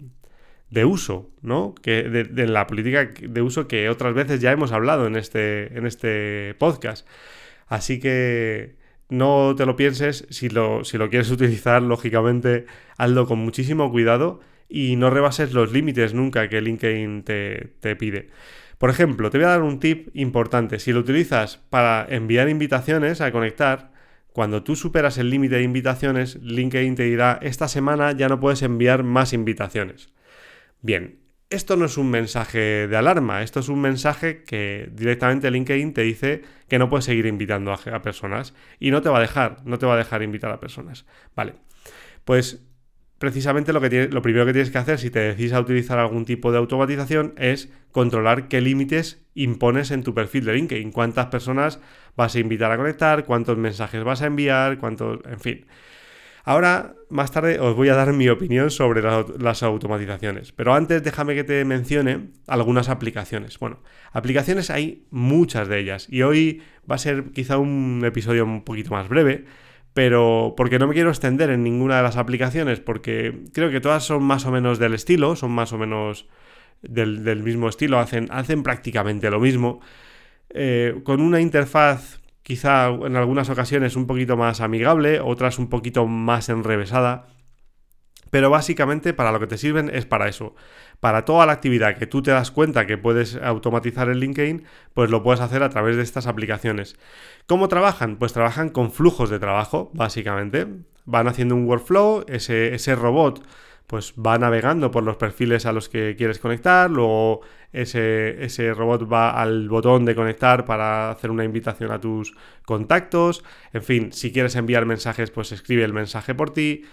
de 0.70 0.84
uso, 0.84 1.30
¿no? 1.42 1.74
Que 1.74 2.02
de, 2.02 2.46
la 2.46 2.66
política 2.66 3.10
de 3.20 3.42
uso 3.42 3.68
que 3.68 3.88
otras 3.88 4.14
veces 4.14 4.40
ya 4.40 4.52
hemos 4.52 4.72
hablado 4.72 5.06
en 5.06 5.16
este, 5.16 5.76
en 5.78 5.86
este 5.86 6.54
podcast. 6.58 7.06
Así 7.68 7.98
que 8.00 8.76
no 9.08 9.54
te 9.56 9.66
lo 9.66 9.76
pienses, 9.76 10.26
si 10.30 10.48
lo, 10.48 10.84
si 10.84 10.98
lo 10.98 11.08
quieres 11.10 11.30
utilizar, 11.32 11.82
lógicamente, 11.82 12.66
hazlo 12.96 13.26
con 13.26 13.38
muchísimo 13.38 13.90
cuidado 13.90 14.40
y 14.68 14.96
no 14.96 15.10
rebases 15.10 15.52
los 15.52 15.72
límites 15.72 16.14
nunca 16.14 16.48
que 16.48 16.60
LinkedIn 16.60 17.22
te, 17.22 17.74
te 17.80 17.96
pide. 17.96 18.28
Por 18.78 18.90
ejemplo, 18.90 19.30
te 19.30 19.38
voy 19.38 19.46
a 19.46 19.50
dar 19.50 19.62
un 19.62 19.80
tip 19.80 20.08
importante. 20.14 20.78
Si 20.78 20.92
lo 20.92 21.00
utilizas 21.00 21.58
para 21.70 22.06
enviar 22.08 22.48
invitaciones 22.48 23.20
a 23.20 23.32
conectar, 23.32 23.92
cuando 24.32 24.62
tú 24.62 24.76
superas 24.76 25.16
el 25.16 25.30
límite 25.30 25.56
de 25.56 25.62
invitaciones, 25.62 26.36
LinkedIn 26.42 26.94
te 26.94 27.04
dirá, 27.04 27.38
esta 27.40 27.68
semana 27.68 28.12
ya 28.12 28.28
no 28.28 28.38
puedes 28.38 28.60
enviar 28.60 29.02
más 29.02 29.32
invitaciones. 29.32 30.12
Bien, 30.82 31.20
esto 31.50 31.76
no 31.76 31.84
es 31.84 31.96
un 31.96 32.10
mensaje 32.10 32.88
de 32.88 32.96
alarma, 32.96 33.42
esto 33.42 33.60
es 33.60 33.68
un 33.68 33.80
mensaje 33.80 34.42
que 34.42 34.88
directamente 34.92 35.50
LinkedIn 35.50 35.92
te 35.94 36.02
dice 36.02 36.42
que 36.68 36.78
no 36.78 36.88
puedes 36.88 37.04
seguir 37.04 37.26
invitando 37.26 37.72
a, 37.72 38.02
personas 38.02 38.54
y 38.80 38.90
no 38.90 39.00
te 39.02 39.08
va 39.08 39.18
a 39.18 39.20
dejar, 39.20 39.58
no 39.64 39.78
te 39.78 39.86
va 39.86 39.94
a 39.94 39.98
dejar 39.98 40.22
invitar 40.22 40.50
a 40.50 40.58
personas. 40.58 41.06
Vale, 41.36 41.54
pues 42.24 42.66
precisamente 43.18 43.72
lo, 43.72 43.80
que 43.80 44.08
lo 44.08 44.22
primero 44.22 44.44
que 44.44 44.52
tienes 44.52 44.70
que 44.70 44.78
hacer 44.78 44.98
si 44.98 45.10
te 45.10 45.20
decides 45.20 45.52
a 45.52 45.60
utilizar 45.60 45.98
algún 45.98 46.24
tipo 46.24 46.50
de 46.50 46.58
automatización 46.58 47.34
es 47.38 47.70
controlar 47.92 48.48
qué 48.48 48.60
límites 48.60 49.24
impones 49.34 49.90
en 49.92 50.02
tu 50.02 50.14
perfil 50.14 50.44
de 50.46 50.54
LinkedIn, 50.54 50.90
cuántas 50.90 51.26
personas 51.26 51.80
vas 52.16 52.34
a 52.34 52.40
invitar 52.40 52.72
a 52.72 52.76
conectar, 52.76 53.24
cuántos 53.24 53.56
mensajes 53.56 54.02
vas 54.02 54.20
a 54.22 54.26
enviar, 54.26 54.78
cuántos, 54.78 55.20
en 55.26 55.40
fin. 55.40 55.66
Ahora, 56.48 56.94
más 57.10 57.32
tarde, 57.32 57.58
os 57.58 57.74
voy 57.74 57.88
a 57.88 57.96
dar 57.96 58.12
mi 58.12 58.28
opinión 58.28 58.70
sobre 58.70 59.02
las 59.02 59.62
automatizaciones. 59.64 60.52
Pero 60.52 60.74
antes, 60.74 61.02
déjame 61.02 61.34
que 61.34 61.42
te 61.42 61.64
mencione 61.64 62.28
algunas 62.46 62.88
aplicaciones. 62.88 63.58
Bueno, 63.58 63.82
aplicaciones 64.12 64.70
hay 64.70 65.06
muchas 65.10 65.66
de 65.66 65.80
ellas. 65.80 66.06
Y 66.08 66.22
hoy 66.22 66.62
va 66.88 66.94
a 66.94 66.98
ser 66.98 67.32
quizá 67.32 67.58
un 67.58 68.00
episodio 68.06 68.44
un 68.44 68.62
poquito 68.62 68.92
más 68.92 69.08
breve 69.08 69.44
pero 69.92 70.52
porque 70.58 70.78
no 70.78 70.86
me 70.86 70.92
quiero 70.92 71.08
extender 71.08 71.48
en 71.48 71.62
ninguna 71.62 71.96
de 71.96 72.02
las 72.02 72.18
aplicaciones, 72.18 72.80
porque 72.80 73.44
creo 73.54 73.70
que 73.70 73.80
todas 73.80 74.04
son 74.04 74.22
más 74.22 74.44
o 74.44 74.50
menos 74.50 74.78
del 74.78 74.92
estilo, 74.92 75.36
son 75.36 75.52
más 75.52 75.72
o 75.72 75.78
menos 75.78 76.28
del, 76.82 77.42
mismo 77.42 77.70
estilo, 77.70 77.98
hacen, 77.98 78.28
prácticamente 78.62 79.30
lo 79.30 79.40
mismo, 79.40 79.80
eh, 80.50 81.00
con 81.02 81.22
una 81.22 81.40
interfaz 81.40 82.20
quizá 82.46 82.90
en 82.90 83.16
algunas 83.16 83.50
ocasiones 83.50 83.96
un 83.96 84.06
poquito 84.06 84.36
más 84.36 84.60
amigable, 84.60 85.18
otras 85.18 85.58
un 85.58 85.68
poquito 85.68 86.06
más 86.06 86.48
enrevesada, 86.48 87.26
pero 88.30 88.50
básicamente 88.50 89.12
para 89.12 89.32
lo 89.32 89.40
que 89.40 89.48
te 89.48 89.58
sirven 89.58 89.90
es 89.92 90.06
para 90.06 90.28
eso. 90.28 90.54
Para 91.00 91.24
toda 91.24 91.44
la 91.44 91.54
actividad 91.54 91.98
que 91.98 92.06
tú 92.06 92.22
te 92.22 92.30
das 92.30 92.52
cuenta 92.52 92.86
que 92.86 92.98
puedes 92.98 93.34
automatizar 93.34 94.08
en 94.10 94.20
LinkedIn, 94.20 94.62
pues 94.94 95.10
lo 95.10 95.24
puedes 95.24 95.40
hacer 95.40 95.64
a 95.64 95.70
través 95.70 95.96
de 95.96 96.04
estas 96.04 96.28
aplicaciones. 96.28 96.94
¿Cómo 97.48 97.66
trabajan? 97.66 98.14
Pues 98.16 98.32
trabajan 98.32 98.68
con 98.68 98.92
flujos 98.92 99.28
de 99.28 99.40
trabajo, 99.40 99.90
básicamente. 99.92 100.68
Van 101.04 101.26
haciendo 101.26 101.56
un 101.56 101.66
workflow, 101.66 102.26
ese, 102.28 102.76
ese 102.76 102.94
robot 102.94 103.42
pues 103.86 104.14
va 104.14 104.38
navegando 104.38 104.90
por 104.90 105.04
los 105.04 105.16
perfiles 105.16 105.66
a 105.66 105.72
los 105.72 105.88
que 105.88 106.16
quieres 106.16 106.38
conectar, 106.38 106.90
luego 106.90 107.40
ese, 107.82 108.44
ese, 108.44 108.72
robot 108.74 109.10
va 109.10 109.30
al 109.30 109.68
botón 109.68 110.04
de 110.04 110.14
conectar 110.14 110.64
para 110.64 111.10
hacer 111.10 111.30
una 111.30 111.44
invitación 111.44 111.90
a 111.92 112.00
tus 112.00 112.34
contactos, 112.64 113.44
en 113.72 113.82
fin, 113.82 114.12
si 114.12 114.32
quieres 114.32 114.56
enviar 114.56 114.86
mensajes, 114.86 115.30
pues 115.30 115.52
escribe 115.52 115.84
el 115.84 115.92
mensaje 115.92 116.34
por 116.34 116.50
ti. 116.50 116.84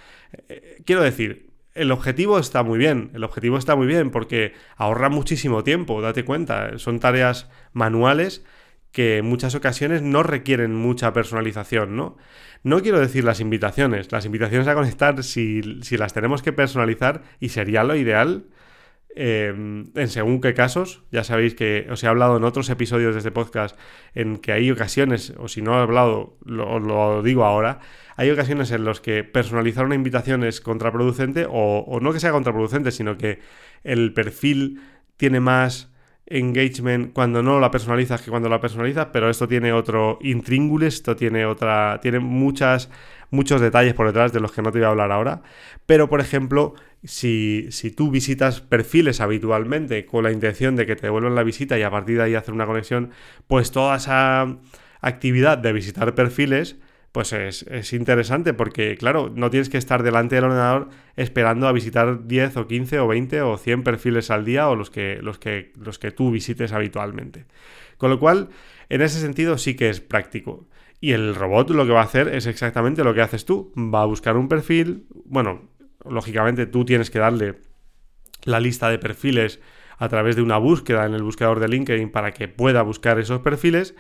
Eh, 0.50 0.82
quiero 0.86 1.02
decir, 1.02 1.52
el 1.74 1.92
objetivo 1.92 2.38
está 2.38 2.64
muy 2.64 2.78
bien, 2.78 3.12
el 3.14 3.24
objetivo 3.24 3.58
está 3.58 3.76
muy 3.76 3.88
bien 3.88 4.12
porque 4.12 4.54
ahorra 4.76 5.10
muchísimo 5.10 5.64
tiempo, 5.64 6.02
date 6.02 6.26
cuenta, 6.26 6.78
son 6.78 7.00
tareas 7.00 7.50
manuales 7.74 8.44
que 8.92 9.18
en 9.18 9.26
muchas 9.26 9.56
ocasiones 9.56 10.04
no 10.04 10.22
requieren 10.22 10.76
mucha 10.76 11.14
personalización, 11.14 11.96
¿no? 11.96 12.16
No 12.62 12.82
quiero 12.82 13.00
decir 13.00 13.24
las 13.24 13.40
invitaciones, 13.40 14.12
las 14.12 14.26
invitaciones 14.26 14.68
a 14.68 14.76
conectar, 14.76 15.24
si, 15.24 15.82
si 15.82 15.98
las 15.98 16.14
tenemos 16.14 16.44
que 16.44 16.54
personalizar, 16.54 17.24
y 17.40 17.50
sería 17.50 17.84
lo 17.84 17.96
ideal, 17.96 18.46
Em, 19.16 19.92
en 19.94 20.08
según 20.08 20.42
qué 20.42 20.56
casos, 20.56 21.04
ya 21.12 21.24
sabéis 21.24 21.54
que 21.54 21.88
os 21.92 22.04
he 22.04 22.08
hablado 22.08 22.36
en 22.36 22.44
otros 22.44 22.70
episodios 22.72 23.14
de 23.14 23.20
este 23.20 23.32
podcast 23.32 23.78
en 24.16 24.38
que 24.38 24.52
hay 24.52 24.72
ocasiones, 24.72 25.34
o 25.38 25.48
si 25.48 25.62
no 25.62 25.78
he 25.78 25.82
hablado, 25.84 26.38
lo, 26.44 26.80
lo 26.80 27.22
digo 27.22 27.44
ahora, 27.46 27.80
hay 28.16 28.32
ocasiones 28.32 28.72
en 28.72 28.86
las 28.86 29.02
que 29.02 29.24
personalizar 29.24 29.86
una 29.86 29.94
invitación 29.94 30.44
es 30.44 30.62
contraproducente, 30.62 31.46
o, 31.48 31.80
o 31.88 32.00
no 32.00 32.12
que 32.12 32.20
sea 32.20 32.32
contraproducente, 32.32 32.92
sino 32.92 33.18
que 33.18 33.40
el 33.84 34.14
perfil 34.14 34.82
tiene 35.18 35.40
más 35.40 35.94
engagement 36.26 37.14
cuando 37.14 37.44
no 37.44 37.60
la 37.60 37.70
personalizas 37.70 38.22
que 38.22 38.32
cuando 38.32 38.50
la 38.50 38.62
personalizas, 38.62 39.08
pero 39.12 39.30
esto 39.30 39.48
tiene 39.48 39.74
otro 39.74 40.18
intríngulis, 40.22 40.96
esto 40.96 41.16
tiene 41.16 41.46
otra, 41.46 42.00
tiene 42.02 42.20
muchas, 42.20 42.90
muchos 43.30 43.62
detalles 43.62 43.94
por 43.94 44.08
detrás 44.08 44.32
de 44.34 44.40
los 44.40 44.52
que 44.52 44.62
no 44.62 44.72
te 44.72 44.80
voy 44.80 44.86
a 44.86 44.90
hablar 44.90 45.12
ahora. 45.12 45.42
Pero, 45.86 46.10
por 46.10 46.22
ejemplo, 46.22 46.76
si, 47.04 47.68
si 47.72 47.92
tú 47.92 48.12
visitas 48.12 48.62
perfiles 48.62 49.22
habitualmente 49.22 50.06
con 50.06 50.24
la 50.24 50.32
intención 50.32 50.76
de 50.76 50.86
que 50.86 50.96
te 50.96 51.08
devuelvan 51.08 51.36
la 51.36 51.44
visita 51.44 51.78
y 51.78 51.84
a 51.84 51.92
partir 51.92 52.18
de 52.18 52.24
ahí 52.24 52.36
hacer 52.36 52.54
una 52.54 52.66
conexión, 52.66 53.12
pues 53.48 53.72
toda 53.72 53.98
esa 53.98 54.58
actividad 55.02 55.58
de 55.58 55.74
visitar 55.74 56.16
perfiles 56.16 56.78
pues 57.14 57.32
es, 57.32 57.94
interesante 57.94 58.56
porque, 58.56 58.98
claro, 58.98 59.32
no 59.34 59.52
tienes 59.52 59.70
que 59.70 59.78
estar 59.78 60.02
delante 60.02 60.34
del 60.34 60.46
ordenador 60.46 60.90
esperando 61.16 61.68
a 61.68 61.72
visitar 61.72 62.26
10 62.26 62.58
o 62.58 62.68
15 62.68 63.00
o 63.00 63.08
20 63.08 63.42
o 63.44 63.58
100 63.58 63.84
perfiles 63.84 64.32
al 64.32 64.44
día 64.46 64.68
o 64.68 64.76
los 64.76 64.90
que, 64.90 65.20
los 65.22 65.38
que, 65.38 65.72
los 65.78 66.00
que 66.00 66.10
tú 66.10 66.32
visites 66.32 66.74
habitualmente. 66.74 67.46
Con 67.98 68.10
lo 68.10 68.20
cual, 68.20 68.50
en 68.90 69.02
ese 69.04 69.20
sentido 69.22 69.60
sí 69.60 69.76
que 69.76 69.92
es 69.92 70.02
práctico. 70.02 70.68
Y 71.02 71.12
el 71.12 71.36
robot 71.36 71.70
lo 71.70 71.86
que 71.86 71.92
va 71.92 72.02
a 72.02 72.06
hacer 72.06 72.30
es 72.30 72.48
exactamente 72.48 73.04
lo 73.04 73.14
que 73.14 73.22
haces 73.22 73.46
tú. 73.46 73.72
Va 73.78 74.02
a 74.02 74.06
buscar 74.06 74.36
un 74.36 74.48
perfil. 74.48 75.06
Bueno, 75.26 75.70
lógicamente 76.10 76.66
tú 76.66 76.86
tienes 76.86 77.10
que 77.10 77.20
darle 77.20 77.56
la 78.44 78.60
lista 78.60 78.90
de 78.90 79.00
perfiles 79.00 79.60
a 79.98 80.10
través 80.10 80.36
de 80.36 80.42
una 80.42 80.58
búsqueda 80.58 81.06
en 81.06 81.14
el 81.14 81.24
buscador 81.24 81.60
de 81.60 81.68
LinkedIn 81.68 82.12
para 82.12 82.32
que 82.32 82.48
pueda 82.48 82.82
buscar 82.82 83.20
esos 83.20 83.42
perfiles 83.42 83.96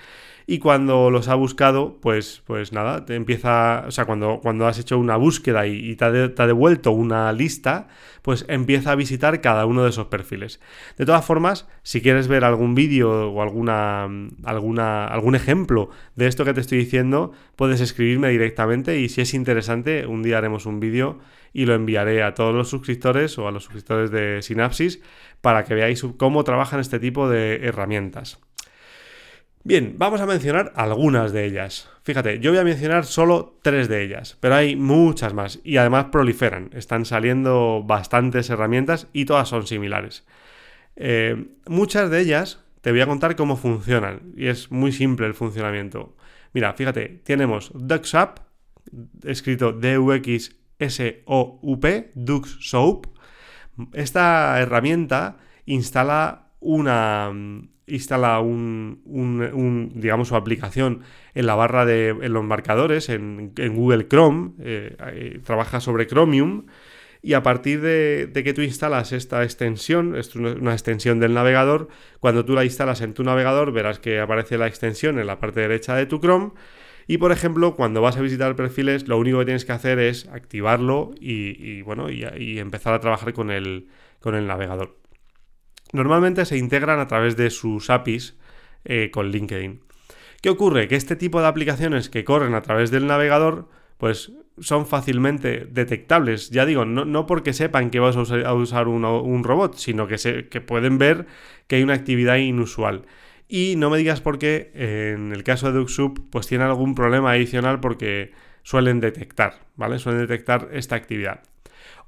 y 0.46 0.60
cuando 0.60 1.10
los 1.10 1.28
ha 1.28 1.36
buscado, 1.36 1.98
pues, 2.02 2.44
pues 2.46 2.74
nada, 2.74 3.06
te 3.06 3.16
empieza, 3.16 3.86
o 3.88 3.92
sea, 3.92 4.06
cuando, 4.06 4.40
cuando 4.42 4.68
has 4.68 4.78
hecho 4.80 4.98
una 4.98 5.16
búsqueda 5.16 5.68
y, 5.68 5.96
te, 5.96 6.06
ha 6.06 6.12
devuelto 6.48 6.92
una 6.92 7.32
lista, 7.32 7.88
pues 8.22 8.46
empieza 8.50 8.92
a 8.92 8.96
visitar 8.96 9.42
cada 9.42 9.66
uno 9.66 9.84
de 9.84 9.90
esos 9.90 10.08
perfiles. 10.08 10.60
De 10.98 11.06
todas 11.06 11.26
formas, 11.26 11.68
si 11.84 12.02
quieres 12.02 12.28
ver 12.28 12.44
algún 12.44 12.76
vídeo 12.76 13.32
o 13.32 13.42
alguna, 13.42 14.08
alguna, 14.44 15.08
algún 15.08 15.36
ejemplo 15.36 15.90
de 16.16 16.28
esto 16.28 16.46
que 16.46 16.54
te 16.54 16.62
estoy 16.62 16.80
diciendo, 16.80 17.32
puedes 17.56 17.82
escribirme 17.82 18.30
directamente 18.30 19.00
y 19.00 19.10
si 19.10 19.22
es 19.22 19.34
interesante, 19.34 20.08
un 20.08 20.24
día 20.24 20.38
haremos 20.38 20.66
un 20.66 20.80
vídeo 20.80 21.20
y 21.54 21.66
lo 21.66 21.76
enviaré 21.76 22.24
a 22.24 22.34
todos 22.34 22.54
los 22.54 22.70
suscriptores 22.70 23.38
o 23.38 23.48
a 23.48 23.52
los 23.52 23.64
suscriptores 23.64 24.12
de 24.12 24.42
Synapsis 24.42 25.02
para 25.42 25.64
que 25.64 25.76
veáis 25.76 26.04
cómo 26.18 26.44
trabajan 26.44 26.80
este 26.80 27.00
tipo 27.00 27.30
de 27.30 27.58
herramientas. 27.64 28.40
Bien, 29.66 29.96
vamos 29.98 30.20
a 30.20 30.26
mencionar 30.26 30.74
algunas 30.76 31.32
de 31.32 31.46
ellas. 31.46 31.90
Fíjate, 32.04 32.40
yo 32.40 32.52
voy 32.52 32.60
a 32.60 32.66
mencionar 32.66 33.06
solo 33.06 33.58
tres 33.62 33.88
de 33.88 34.04
ellas, 34.04 34.36
pero 34.42 34.56
hay 34.56 34.76
muchas 34.76 35.34
más 35.34 35.62
y 35.64 35.78
además 35.78 36.08
proliferan. 36.12 36.70
Están 36.74 37.06
saliendo 37.06 37.82
bastantes 37.86 38.50
herramientas 38.50 39.08
y 39.14 39.24
todas 39.24 39.48
son 39.48 39.66
similares. 39.66 40.26
Eh, 40.98 41.46
muchas 41.68 42.10
de 42.10 42.20
ellas 42.20 42.60
te 42.82 42.92
voy 42.92 43.00
a 43.00 43.06
contar 43.06 43.38
cómo 43.38 43.56
funcionan 43.56 44.34
y 44.36 44.48
es 44.48 44.70
muy 44.70 44.92
simple 44.92 45.28
el 45.28 45.34
funcionamiento. 45.34 46.18
Mira, 46.52 46.74
fíjate, 46.74 47.22
tenemos 47.24 47.72
DuxUp, 47.74 48.40
escrito 49.24 49.72
D-U-X-S-O-U-P, 49.72 50.52
DuxSoup. 52.16 53.08
Esta 53.94 54.60
herramienta 54.60 55.38
instala 55.66 56.50
una, 56.60 57.32
instala 57.88 58.40
un, 58.40 59.92
digamos, 59.96 60.30
su 60.30 60.36
aplicación 60.36 61.02
en 61.34 61.46
la 61.46 61.56
barra 61.56 61.86
de 61.86 62.10
en 62.10 62.34
los 62.34 62.44
marcadores, 62.44 63.10
en, 63.10 63.54
Google 63.56 64.08
Chrome, 64.08 64.52
eh, 64.60 65.40
trabaja 65.44 65.80
sobre 65.80 66.08
Chromium, 66.08 66.66
y 67.22 67.34
a 67.34 67.44
partir 67.44 67.82
de, 67.82 68.30
que 68.34 68.54
tú 68.54 68.62
instalas 68.62 69.14
esta 69.14 69.44
extensión, 69.44 70.16
es 70.18 70.36
una 70.36 70.74
extensión 70.74 71.20
del 71.20 71.34
navegador, 71.34 71.88
cuando 72.20 72.44
tú 72.44 72.54
la 72.54 72.66
instalas 72.66 73.02
en 73.02 73.14
tu 73.14 73.24
navegador 73.24 73.72
verás 73.72 74.00
que 74.00 74.20
aparece 74.20 74.58
la 74.58 74.68
extensión 74.68 75.20
en 75.20 75.28
la 75.28 75.40
parte 75.40 75.62
derecha 75.62 75.96
de 75.96 76.06
tu 76.06 76.20
Chrome, 76.20 76.52
y 77.08 77.18
por 77.18 77.32
ejemplo, 77.32 77.76
cuando 77.76 78.02
vas 78.02 78.18
a 78.18 78.22
visitar 78.22 78.56
perfiles, 78.56 79.08
lo 79.08 79.18
único 79.18 79.40
que 79.40 79.46
tienes 79.46 79.66
que 79.66 79.74
hacer 79.74 80.00
es 80.00 80.28
activarlo 80.28 81.12
y, 81.20 81.82
bueno, 81.82 82.10
y, 82.10 82.26
y, 82.38 82.60
empezar 82.60 82.94
a 82.94 83.00
trabajar 83.02 83.34
con 83.34 83.52
el, 83.52 83.88
con 84.22 84.36
el 84.36 84.48
navegador 84.48 85.03
normalmente 85.94 86.46
se 86.46 86.58
integran 86.58 87.00
a 87.00 87.08
través 87.08 87.38
de 87.38 87.50
sus 87.50 87.90
APIs 87.90 88.36
eh, 88.84 89.10
con 89.12 89.32
LinkedIn. 89.32 89.82
¿Qué 90.42 90.50
ocurre? 90.50 90.90
Que 90.90 90.96
este 90.96 91.16
tipo 91.16 91.40
de 91.40 91.48
aplicaciones 91.48 92.10
que 92.10 92.26
corren 92.26 92.54
a 92.54 92.62
través 92.62 92.92
del 92.92 93.08
navegador, 93.08 93.70
pues 93.98 94.34
son 94.60 94.86
fácilmente 94.86 95.66
detectables. 95.72 96.50
Ya 96.50 96.66
digo, 96.66 96.84
no, 96.84 97.26
porque 97.26 97.54
sepan 97.54 97.90
que 97.90 98.00
vas 98.00 98.18
a 98.18 98.54
usar, 98.54 98.88
un 98.90 99.44
robot, 99.44 99.76
sino 99.76 100.08
que, 100.08 100.18
se, 100.18 100.50
que 100.50 100.60
pueden 100.60 100.98
ver 100.98 101.28
que 101.68 101.78
hay 101.78 101.84
una 101.84 101.94
actividad 101.94 102.36
inusual. 102.36 103.06
Y 103.48 103.76
no 103.78 103.90
me 103.90 103.98
digas 103.98 104.20
por 104.20 104.40
qué 104.40 104.72
en 104.74 105.32
el 105.32 105.44
caso 105.44 105.72
de 105.72 105.80
DuckSoup 105.80 106.30
pues 106.30 106.48
tiene 106.48 106.64
algún 106.66 106.96
problema 106.96 107.32
adicional 107.32 107.80
porque 107.80 108.32
suelen 108.64 109.00
detectar, 109.00 109.60
¿vale? 109.76 110.00
Suelen 110.00 110.22
detectar 110.22 110.70
esta 110.74 110.96
actividad. 110.96 111.42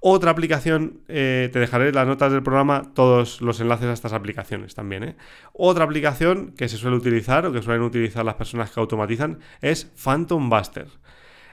Otra 0.07 0.29
aplicación, 0.29 0.99
eh, 1.07 1.49
te 1.51 1.57
dejaré 1.57 1.89
en 1.89 1.95
las 1.95 2.05
notas 2.05 2.31
del 2.31 2.43
programa 2.43 2.91
todos 2.93 3.41
los 3.41 3.59
enlaces 3.59 3.87
a 3.87 3.93
estas 3.93 4.13
aplicaciones 4.13 4.75
también. 4.75 5.03
¿eh? 5.03 5.15
Otra 5.51 5.83
aplicación 5.83 6.53
que 6.55 6.69
se 6.69 6.77
suele 6.77 6.95
utilizar 6.95 7.43
o 7.47 7.51
que 7.51 7.63
suelen 7.63 7.81
utilizar 7.81 8.23
las 8.23 8.35
personas 8.35 8.69
que 8.69 8.79
automatizan 8.79 9.39
es 9.63 9.91
Phantom 9.95 10.47
Buster. 10.47 10.85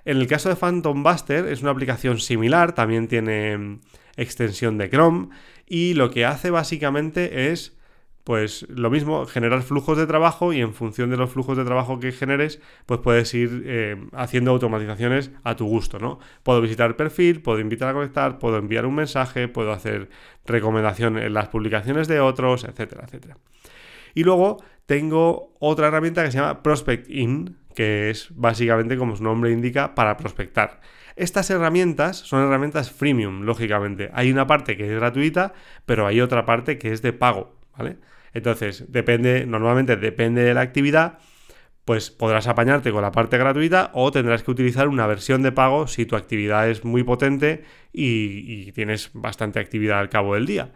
En 0.04 0.18
el 0.18 0.26
caso 0.26 0.50
de 0.50 0.56
Phantom 0.56 1.02
Buster 1.02 1.46
es 1.46 1.62
una 1.62 1.70
aplicación 1.70 2.18
similar, 2.18 2.74
también 2.74 3.08
tiene 3.08 3.56
mm, 3.56 3.80
extensión 4.18 4.76
de 4.76 4.90
Chrome 4.90 5.30
y 5.66 5.94
lo 5.94 6.10
que 6.10 6.26
hace 6.26 6.50
básicamente 6.50 7.50
es 7.52 7.74
pues 8.24 8.66
lo 8.68 8.90
mismo, 8.90 9.26
generar 9.26 9.62
flujos 9.62 9.98
de 9.98 10.06
trabajo 10.06 10.52
y 10.52 10.60
en 10.60 10.74
función 10.74 11.10
de 11.10 11.16
los 11.16 11.30
flujos 11.30 11.56
de 11.56 11.64
trabajo 11.64 11.98
que 11.98 12.12
generes, 12.12 12.60
pues 12.86 13.00
puedes 13.00 13.34
ir 13.34 13.62
eh, 13.66 13.96
haciendo 14.12 14.52
automatizaciones 14.52 15.32
a 15.42 15.56
tu 15.56 15.66
gusto, 15.66 15.98
¿no? 15.98 16.20
Puedo 16.42 16.60
visitar 16.60 16.96
perfil, 16.96 17.42
puedo 17.42 17.58
invitar 17.58 17.88
a 17.88 17.92
conectar, 17.94 18.38
puedo 18.38 18.58
enviar 18.58 18.86
un 18.86 18.94
mensaje, 18.94 19.48
puedo 19.48 19.72
hacer 19.72 20.08
recomendación 20.46 21.18
en 21.18 21.34
las 21.34 21.48
publicaciones 21.48 22.06
de 22.06 22.20
otros, 22.20 22.64
etcétera, 22.64 23.04
etcétera. 23.06 23.38
Y 24.14 24.24
luego 24.24 24.62
tengo 24.86 25.54
otra 25.58 25.88
herramienta 25.88 26.24
que 26.24 26.30
se 26.30 26.38
llama 26.38 26.62
Prospect 26.62 27.08
In, 27.10 27.56
que 27.74 28.10
es 28.10 28.28
básicamente, 28.34 28.96
como 28.96 29.16
su 29.16 29.24
nombre 29.24 29.50
indica, 29.50 29.94
para 29.94 30.16
prospectar. 30.16 30.80
Estas 31.16 31.50
herramientas 31.50 32.16
son 32.18 32.42
herramientas 32.42 32.90
freemium, 32.90 33.42
lógicamente. 33.42 34.10
Hay 34.14 34.30
una 34.30 34.46
parte 34.46 34.76
que 34.76 34.84
es 34.84 34.94
gratuita, 34.94 35.52
pero 35.86 36.06
hay 36.06 36.20
otra 36.20 36.44
parte 36.44 36.78
que 36.78 36.92
es 36.92 37.02
de 37.02 37.12
pago, 37.12 37.56
¿vale? 37.76 37.98
Entonces, 38.34 38.86
depende, 38.88 39.46
normalmente 39.46 39.96
depende 39.96 40.42
de 40.42 40.54
la 40.54 40.62
actividad, 40.62 41.18
pues 41.84 42.10
podrás 42.10 42.46
apañarte 42.46 42.92
con 42.92 43.02
la 43.02 43.12
parte 43.12 43.38
gratuita 43.38 43.90
o 43.94 44.12
tendrás 44.12 44.42
que 44.42 44.50
utilizar 44.50 44.88
una 44.88 45.06
versión 45.06 45.42
de 45.42 45.52
pago 45.52 45.88
si 45.88 46.06
tu 46.06 46.16
actividad 46.16 46.68
es 46.68 46.84
muy 46.84 47.02
potente 47.02 47.64
y, 47.92 48.70
tienes 48.72 49.10
bastante 49.14 49.58
actividad 49.58 49.98
al 49.98 50.08
cabo 50.08 50.34
del 50.34 50.46
día. 50.46 50.72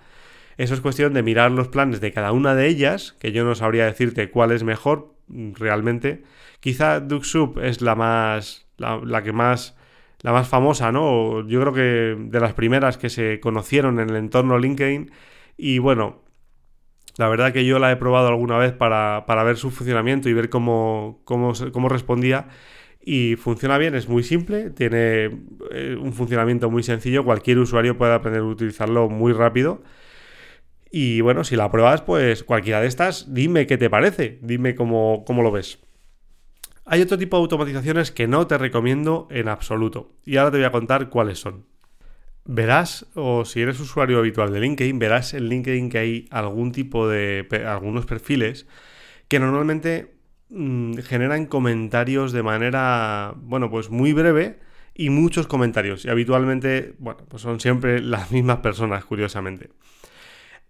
Eso 0.57 0.75
es 0.75 0.81
cuestión 0.81 1.13
de 1.15 1.23
mirar 1.23 1.51
los 1.51 1.69
planes 1.69 2.01
de 2.01 2.13
cada 2.13 2.33
una 2.33 2.55
de 2.55 2.67
ellas, 2.67 3.15
que 3.21 3.31
yo 3.33 3.45
no 3.45 3.55
sabría 3.55 3.85
decirte 3.85 4.31
cuál 4.31 4.53
es 4.53 4.65
mejor 4.65 5.15
mm, 5.29 5.53
realmente. 5.55 6.25
Quizá 6.61 7.01
DuckSoup 7.01 7.59
es 7.59 7.83
la 7.83 7.95
más. 7.95 8.67
La, 8.79 9.23
que 9.23 9.33
más. 9.33 9.77
la 10.23 10.33
más 10.33 10.49
famosa, 10.49 10.93
¿no? 10.93 11.47
Yo 11.47 11.61
creo 11.61 11.73
que 11.73 12.17
de 12.31 12.41
las 12.41 12.55
primeras 12.55 12.99
que 12.99 13.11
se 13.11 13.41
conocieron 13.41 14.01
en 14.01 14.11
el 14.11 14.17
entorno 14.17 14.59
LinkedIn. 14.59 15.11
Y 15.57 15.79
bueno, 15.79 16.26
la 17.19 17.29
verdad 17.29 17.53
que 17.53 17.65
yo 17.65 17.79
la 17.79 17.91
he 17.91 17.97
probado 17.97 18.29
alguna 18.29 18.59
vez 18.59 18.73
para, 18.73 19.25
ver 19.45 19.57
su 19.57 19.71
funcionamiento 19.71 20.29
y 20.29 20.35
ver 20.35 20.51
cómo, 20.51 21.21
cómo, 21.25 21.89
respondía. 21.89 22.49
Y 23.01 23.37
funciona 23.37 23.79
bien, 23.79 23.95
es 23.95 24.09
muy 24.09 24.23
simple, 24.23 24.71
tiene 24.71 25.31
eh, 25.71 25.97
un 25.99 26.13
funcionamiento 26.13 26.71
muy 26.71 26.83
sencillo, 26.83 27.25
cualquier 27.25 27.59
usuario 27.59 27.97
puede 27.97 28.13
aprender 28.13 28.43
a 28.43 28.45
utilizarlo 28.45 29.09
muy 29.09 29.33
rápido. 29.33 29.83
Y 30.91 31.21
bueno, 31.21 31.45
si 31.45 31.57
la 31.57 31.71
pruebas, 31.71 32.03
pues 32.03 32.43
cualquiera 32.43 32.81
de 32.81 32.89
estas, 32.89 33.33
dime 33.33 33.67
qué 33.67 33.79
te 33.79 33.89
parece, 33.89 34.39
dime 34.43 34.75
cómo, 34.75 35.25
cómo 35.27 35.43
lo 35.43 35.53
ves. 35.53 35.79
Hay 36.85 37.01
otro 37.01 37.19
tipo 37.19 37.37
de 37.37 37.43
automatizaciones 37.43 38.11
que 38.11 38.27
no 38.29 38.47
te 38.47 38.59
recomiendo 38.59 39.29
en 39.31 39.49
absoluto. 39.49 40.13
Y 40.25 40.37
ahora 40.37 40.51
te 40.51 40.59
voy 40.59 40.67
a 40.67 40.73
contar 40.73 41.09
cuáles 41.09 41.39
son 41.39 41.65
verás, 42.47 43.07
o 43.15 43.45
si 43.45 43.61
eres 43.61 43.81
usuario 43.81 44.19
habitual 44.19 44.53
de 44.53 44.61
LinkedIn, 44.61 44.99
verás 44.99 45.35
en 45.35 45.49
LinkedIn 45.49 45.91
que 45.91 45.99
hay 45.99 46.29
algún 46.31 46.73
tipo 46.73 47.09
de, 47.09 47.47
algunos 47.67 48.07
perfiles 48.07 48.67
que 49.29 49.41
normalmente 49.41 50.15
mm, 50.49 50.99
generan 50.99 51.47
comentarios 51.47 52.33
de 52.33 52.43
manera, 52.43 53.35
bueno, 53.37 53.71
pues 53.71 53.91
muy 53.91 54.13
breve 54.13 54.61
y 54.95 55.11
muchos 55.11 55.47
comentarios. 55.47 56.05
Y 56.05 56.09
habitualmente, 56.09 56.95
bueno, 56.99 57.21
pues 57.29 57.43
son 57.43 57.61
siempre 57.61 58.01
las 58.01 58.31
mismas 58.31 58.59
personas, 58.59 59.05
curiosamente. 59.05 59.71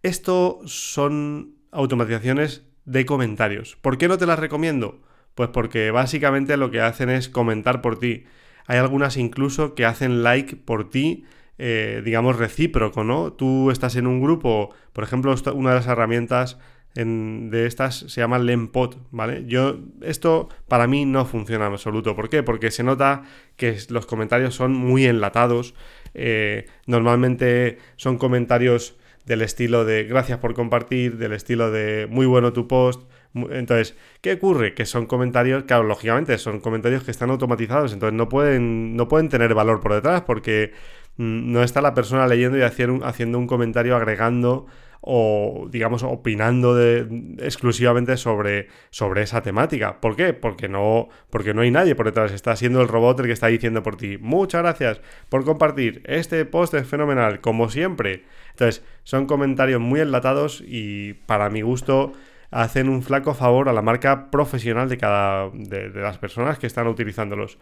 Esto 0.02 0.60
son 0.64 1.56
automatizaciones 1.72 2.64
de 2.84 3.04
comentarios. 3.04 3.76
¿Por 3.82 3.98
qué 3.98 4.08
no 4.08 4.18
te 4.18 4.26
las 4.26 4.38
recomiendo? 4.38 5.02
Pues 5.34 5.50
porque 5.50 5.90
básicamente 5.90 6.56
lo 6.56 6.70
que 6.70 6.80
hacen 6.80 7.10
es 7.10 7.28
comentar 7.28 7.82
por 7.82 7.98
ti. 7.98 8.24
Hay 8.66 8.78
algunas 8.78 9.16
incluso 9.16 9.74
que 9.74 9.84
hacen 9.84 10.22
like 10.22 10.56
por 10.56 10.88
ti 10.88 11.24
eh, 11.58 12.02
digamos, 12.04 12.36
recíproco, 12.36 13.04
¿no? 13.04 13.32
Tú 13.32 13.70
estás 13.70 13.96
en 13.96 14.06
un 14.06 14.20
grupo, 14.20 14.74
por 14.92 15.04
ejemplo, 15.04 15.34
una 15.54 15.70
de 15.70 15.76
las 15.76 15.86
herramientas 15.86 16.58
de 17.04 17.66
estas 17.66 17.98
se 17.98 18.20
llama 18.22 18.38
Lempot, 18.38 18.98
¿vale? 19.10 19.44
Yo, 19.46 19.80
esto 20.00 20.48
para 20.66 20.86
mí 20.86 21.04
no 21.04 21.26
funciona 21.26 21.66
en 21.66 21.72
absoluto. 21.72 22.16
¿Por 22.16 22.30
qué? 22.30 22.42
Porque 22.42 22.70
se 22.70 22.82
nota 22.82 23.24
que 23.56 23.76
los 23.90 24.06
comentarios 24.06 24.54
son 24.54 24.72
muy 24.72 25.04
enlatados. 25.04 25.74
Eh, 26.14 26.66
normalmente 26.86 27.78
son 27.96 28.16
comentarios 28.16 28.96
del 29.26 29.42
estilo 29.42 29.84
de 29.84 30.04
gracias 30.04 30.38
por 30.38 30.54
compartir, 30.54 31.18
del 31.18 31.32
estilo 31.34 31.70
de 31.70 32.06
muy 32.08 32.24
bueno 32.24 32.54
tu 32.54 32.66
post. 32.66 33.02
Entonces, 33.34 33.94
¿qué 34.22 34.32
ocurre? 34.32 34.72
Que 34.72 34.86
son 34.86 35.04
comentarios, 35.04 35.64
claro, 35.64 35.82
lógicamente 35.82 36.38
son 36.38 36.60
comentarios 36.60 37.04
que 37.04 37.10
están 37.10 37.28
automatizados, 37.28 37.92
entonces 37.92 38.16
no 38.16 38.30
pueden, 38.30 38.96
no 38.96 39.08
pueden 39.08 39.28
tener 39.28 39.52
valor 39.52 39.80
por 39.80 39.92
detrás 39.92 40.22
porque 40.22 40.72
no 41.16 41.62
está 41.62 41.80
la 41.80 41.94
persona 41.94 42.26
leyendo 42.26 42.58
y 42.58 42.62
haciendo 42.62 43.38
un 43.38 43.46
comentario 43.46 43.96
agregando 43.96 44.66
o, 45.08 45.68
digamos, 45.70 46.02
opinando 46.02 46.74
de, 46.74 47.36
exclusivamente 47.38 48.16
sobre, 48.16 48.66
sobre 48.90 49.22
esa 49.22 49.40
temática. 49.40 50.00
¿Por 50.00 50.16
qué? 50.16 50.32
Porque 50.32 50.68
no, 50.68 51.08
porque 51.30 51.54
no 51.54 51.62
hay 51.62 51.70
nadie 51.70 51.94
por 51.94 52.06
detrás. 52.06 52.32
Está 52.32 52.56
siendo 52.56 52.82
el 52.82 52.88
robot 52.88 53.20
el 53.20 53.26
que 53.26 53.32
está 53.32 53.46
diciendo 53.46 53.84
por 53.84 53.96
ti. 53.96 54.18
Muchas 54.18 54.62
gracias 54.62 55.00
por 55.28 55.44
compartir. 55.44 56.02
Este 56.06 56.44
post 56.44 56.74
es 56.74 56.88
fenomenal, 56.88 57.40
como 57.40 57.70
siempre. 57.70 58.24
Entonces, 58.50 58.82
son 59.04 59.26
comentarios 59.26 59.80
muy 59.80 60.00
enlatados 60.00 60.62
y 60.66 61.14
para 61.14 61.50
mi 61.50 61.62
gusto 61.62 62.12
hacen 62.50 62.88
un 62.88 63.02
flaco 63.02 63.32
favor 63.34 63.68
a 63.68 63.72
la 63.72 63.82
marca 63.82 64.30
profesional 64.30 64.88
de 64.88 64.98
cada 64.98 65.50
de 65.50 65.88
las 65.90 66.18
personas 66.18 66.58
que 66.58 66.66
están 66.66 66.88
utilizándolos. 66.88 67.58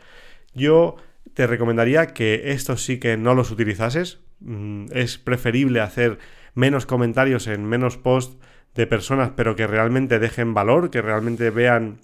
Yo 0.54 0.96
te 1.32 1.46
recomendaría 1.46 2.08
que 2.08 2.52
estos 2.52 2.84
sí 2.84 2.98
que 2.98 3.16
no 3.16 3.34
los 3.34 3.50
utilizases. 3.50 4.20
Mm, 4.40 4.86
es 4.92 5.18
preferible 5.18 5.80
hacer 5.80 6.18
menos 6.54 6.86
comentarios 6.86 7.46
en 7.46 7.64
menos 7.64 7.96
posts 7.96 8.36
de 8.74 8.86
personas, 8.86 9.32
pero 9.36 9.56
que 9.56 9.66
realmente 9.66 10.18
dejen 10.18 10.54
valor, 10.54 10.90
que 10.90 11.02
realmente 11.02 11.50
vean, 11.50 12.00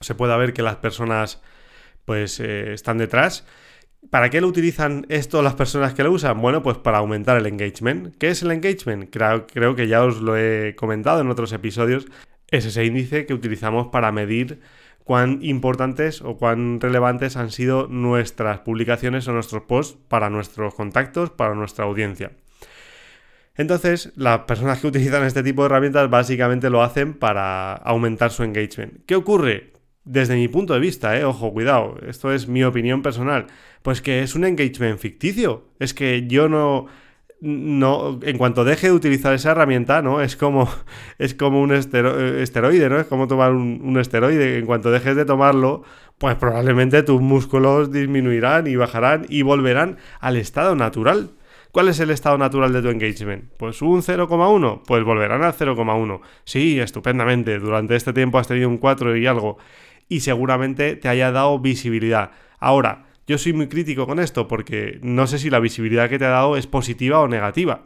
se 0.00 0.14
pueda 0.14 0.36
ver 0.36 0.52
que 0.52 0.62
las 0.62 0.76
personas 0.76 1.42
pues 2.04 2.40
eh, 2.40 2.72
están 2.72 2.98
detrás. 2.98 3.46
¿Para 4.10 4.30
qué 4.30 4.40
lo 4.40 4.48
utilizan 4.48 5.06
esto 5.08 5.42
las 5.42 5.54
personas 5.54 5.94
que 5.94 6.02
lo 6.02 6.10
usan? 6.10 6.40
Bueno, 6.40 6.62
pues 6.62 6.76
para 6.78 6.98
aumentar 6.98 7.36
el 7.36 7.46
engagement. 7.46 8.16
¿Qué 8.18 8.30
es 8.30 8.42
el 8.42 8.50
engagement? 8.50 9.10
Creo, 9.10 9.46
creo 9.46 9.76
que 9.76 9.86
ya 9.86 10.02
os 10.04 10.20
lo 10.20 10.36
he 10.36 10.74
comentado 10.74 11.20
en 11.20 11.30
otros 11.30 11.52
episodios. 11.52 12.06
Es 12.50 12.66
ese 12.66 12.84
índice 12.84 13.26
que 13.26 13.34
utilizamos 13.34 13.88
para 13.88 14.10
medir 14.10 14.60
cuán 15.04 15.38
importantes 15.42 16.22
o 16.22 16.36
cuán 16.36 16.80
relevantes 16.80 17.36
han 17.36 17.50
sido 17.50 17.88
nuestras 17.88 18.60
publicaciones 18.60 19.26
o 19.28 19.32
nuestros 19.32 19.62
posts 19.62 19.98
para 20.08 20.30
nuestros 20.30 20.74
contactos, 20.74 21.30
para 21.30 21.54
nuestra 21.54 21.84
audiencia. 21.84 22.32
Entonces, 23.54 24.12
las 24.16 24.40
personas 24.40 24.80
que 24.80 24.86
utilizan 24.86 25.24
este 25.24 25.42
tipo 25.42 25.62
de 25.62 25.66
herramientas 25.66 26.08
básicamente 26.08 26.70
lo 26.70 26.82
hacen 26.82 27.14
para 27.14 27.74
aumentar 27.74 28.30
su 28.30 28.44
engagement. 28.44 29.04
¿Qué 29.06 29.14
ocurre? 29.14 29.72
Desde 30.04 30.34
mi 30.34 30.48
punto 30.48 30.74
de 30.74 30.80
vista, 30.80 31.16
eh, 31.16 31.24
ojo, 31.24 31.52
cuidado, 31.52 31.96
esto 32.08 32.32
es 32.32 32.48
mi 32.48 32.64
opinión 32.64 33.02
personal, 33.02 33.46
pues 33.82 34.02
que 34.02 34.22
es 34.22 34.34
un 34.34 34.44
engagement 34.44 34.98
ficticio. 34.98 35.68
Es 35.78 35.94
que 35.94 36.26
yo 36.26 36.48
no, 36.48 36.86
no, 37.44 38.20
en 38.22 38.38
cuanto 38.38 38.62
deje 38.62 38.86
de 38.86 38.92
utilizar 38.92 39.34
esa 39.34 39.50
herramienta, 39.50 40.00
¿no? 40.00 40.20
Es 40.22 40.36
como, 40.36 40.68
es 41.18 41.34
como 41.34 41.60
un 41.60 41.72
esteroide, 41.72 42.88
¿no? 42.88 43.00
Es 43.00 43.06
como 43.08 43.26
tomar 43.26 43.52
un, 43.52 43.98
esteroide. 43.98 44.58
En 44.58 44.66
cuanto 44.66 44.92
dejes 44.92 45.16
de 45.16 45.24
tomarlo, 45.24 45.82
pues 46.18 46.36
probablemente 46.36 47.02
tus 47.02 47.20
músculos 47.20 47.90
disminuirán 47.90 48.68
y 48.68 48.76
bajarán 48.76 49.26
y 49.28 49.42
volverán 49.42 49.98
al 50.20 50.36
estado 50.36 50.76
natural. 50.76 51.32
¿Cuál 51.72 51.88
es 51.88 51.98
el 51.98 52.10
estado 52.10 52.38
natural 52.38 52.72
de 52.72 52.80
tu 52.80 52.90
engagement? 52.90 53.50
Pues 53.56 53.82
un 53.82 54.02
0,1, 54.02 54.82
pues 54.86 55.02
volverán 55.02 55.42
al 55.42 55.52
0,1. 55.52 56.20
Sí, 56.44 56.78
estupendamente, 56.78 57.58
durante 57.58 57.96
este 57.96 58.12
tiempo 58.12 58.38
has 58.38 58.46
tenido 58.46 58.68
un 58.68 58.78
4 58.78 59.16
y 59.16 59.26
algo 59.26 59.58
y 60.08 60.20
seguramente 60.20 60.94
te 60.94 61.08
haya 61.08 61.32
dado 61.32 61.58
visibilidad. 61.58 62.30
Ahora, 62.60 63.06
yo 63.26 63.38
soy 63.38 63.52
muy 63.52 63.68
crítico 63.68 64.06
con 64.06 64.18
esto 64.18 64.48
porque 64.48 64.98
no 65.02 65.26
sé 65.26 65.38
si 65.38 65.50
la 65.50 65.60
visibilidad 65.60 66.08
que 66.08 66.18
te 66.18 66.24
ha 66.24 66.30
dado 66.30 66.56
es 66.56 66.66
positiva 66.66 67.20
o 67.20 67.28
negativa. 67.28 67.84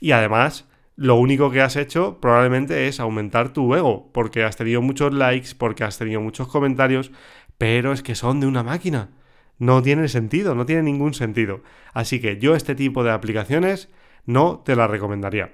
Y 0.00 0.12
además, 0.12 0.68
lo 0.96 1.16
único 1.16 1.50
que 1.50 1.60
has 1.60 1.76
hecho 1.76 2.20
probablemente 2.20 2.88
es 2.88 3.00
aumentar 3.00 3.52
tu 3.52 3.74
ego, 3.74 4.10
porque 4.12 4.44
has 4.44 4.56
tenido 4.56 4.82
muchos 4.82 5.12
likes, 5.12 5.50
porque 5.56 5.84
has 5.84 5.98
tenido 5.98 6.20
muchos 6.20 6.48
comentarios, 6.48 7.12
pero 7.56 7.92
es 7.92 8.02
que 8.02 8.14
son 8.14 8.40
de 8.40 8.46
una 8.46 8.62
máquina. 8.62 9.10
No 9.58 9.82
tiene 9.82 10.08
sentido, 10.08 10.54
no 10.54 10.66
tiene 10.66 10.82
ningún 10.82 11.14
sentido. 11.14 11.62
Así 11.92 12.20
que 12.20 12.38
yo 12.38 12.54
este 12.54 12.74
tipo 12.74 13.02
de 13.02 13.10
aplicaciones 13.10 13.88
no 14.24 14.62
te 14.64 14.76
las 14.76 14.90
recomendaría. 14.90 15.52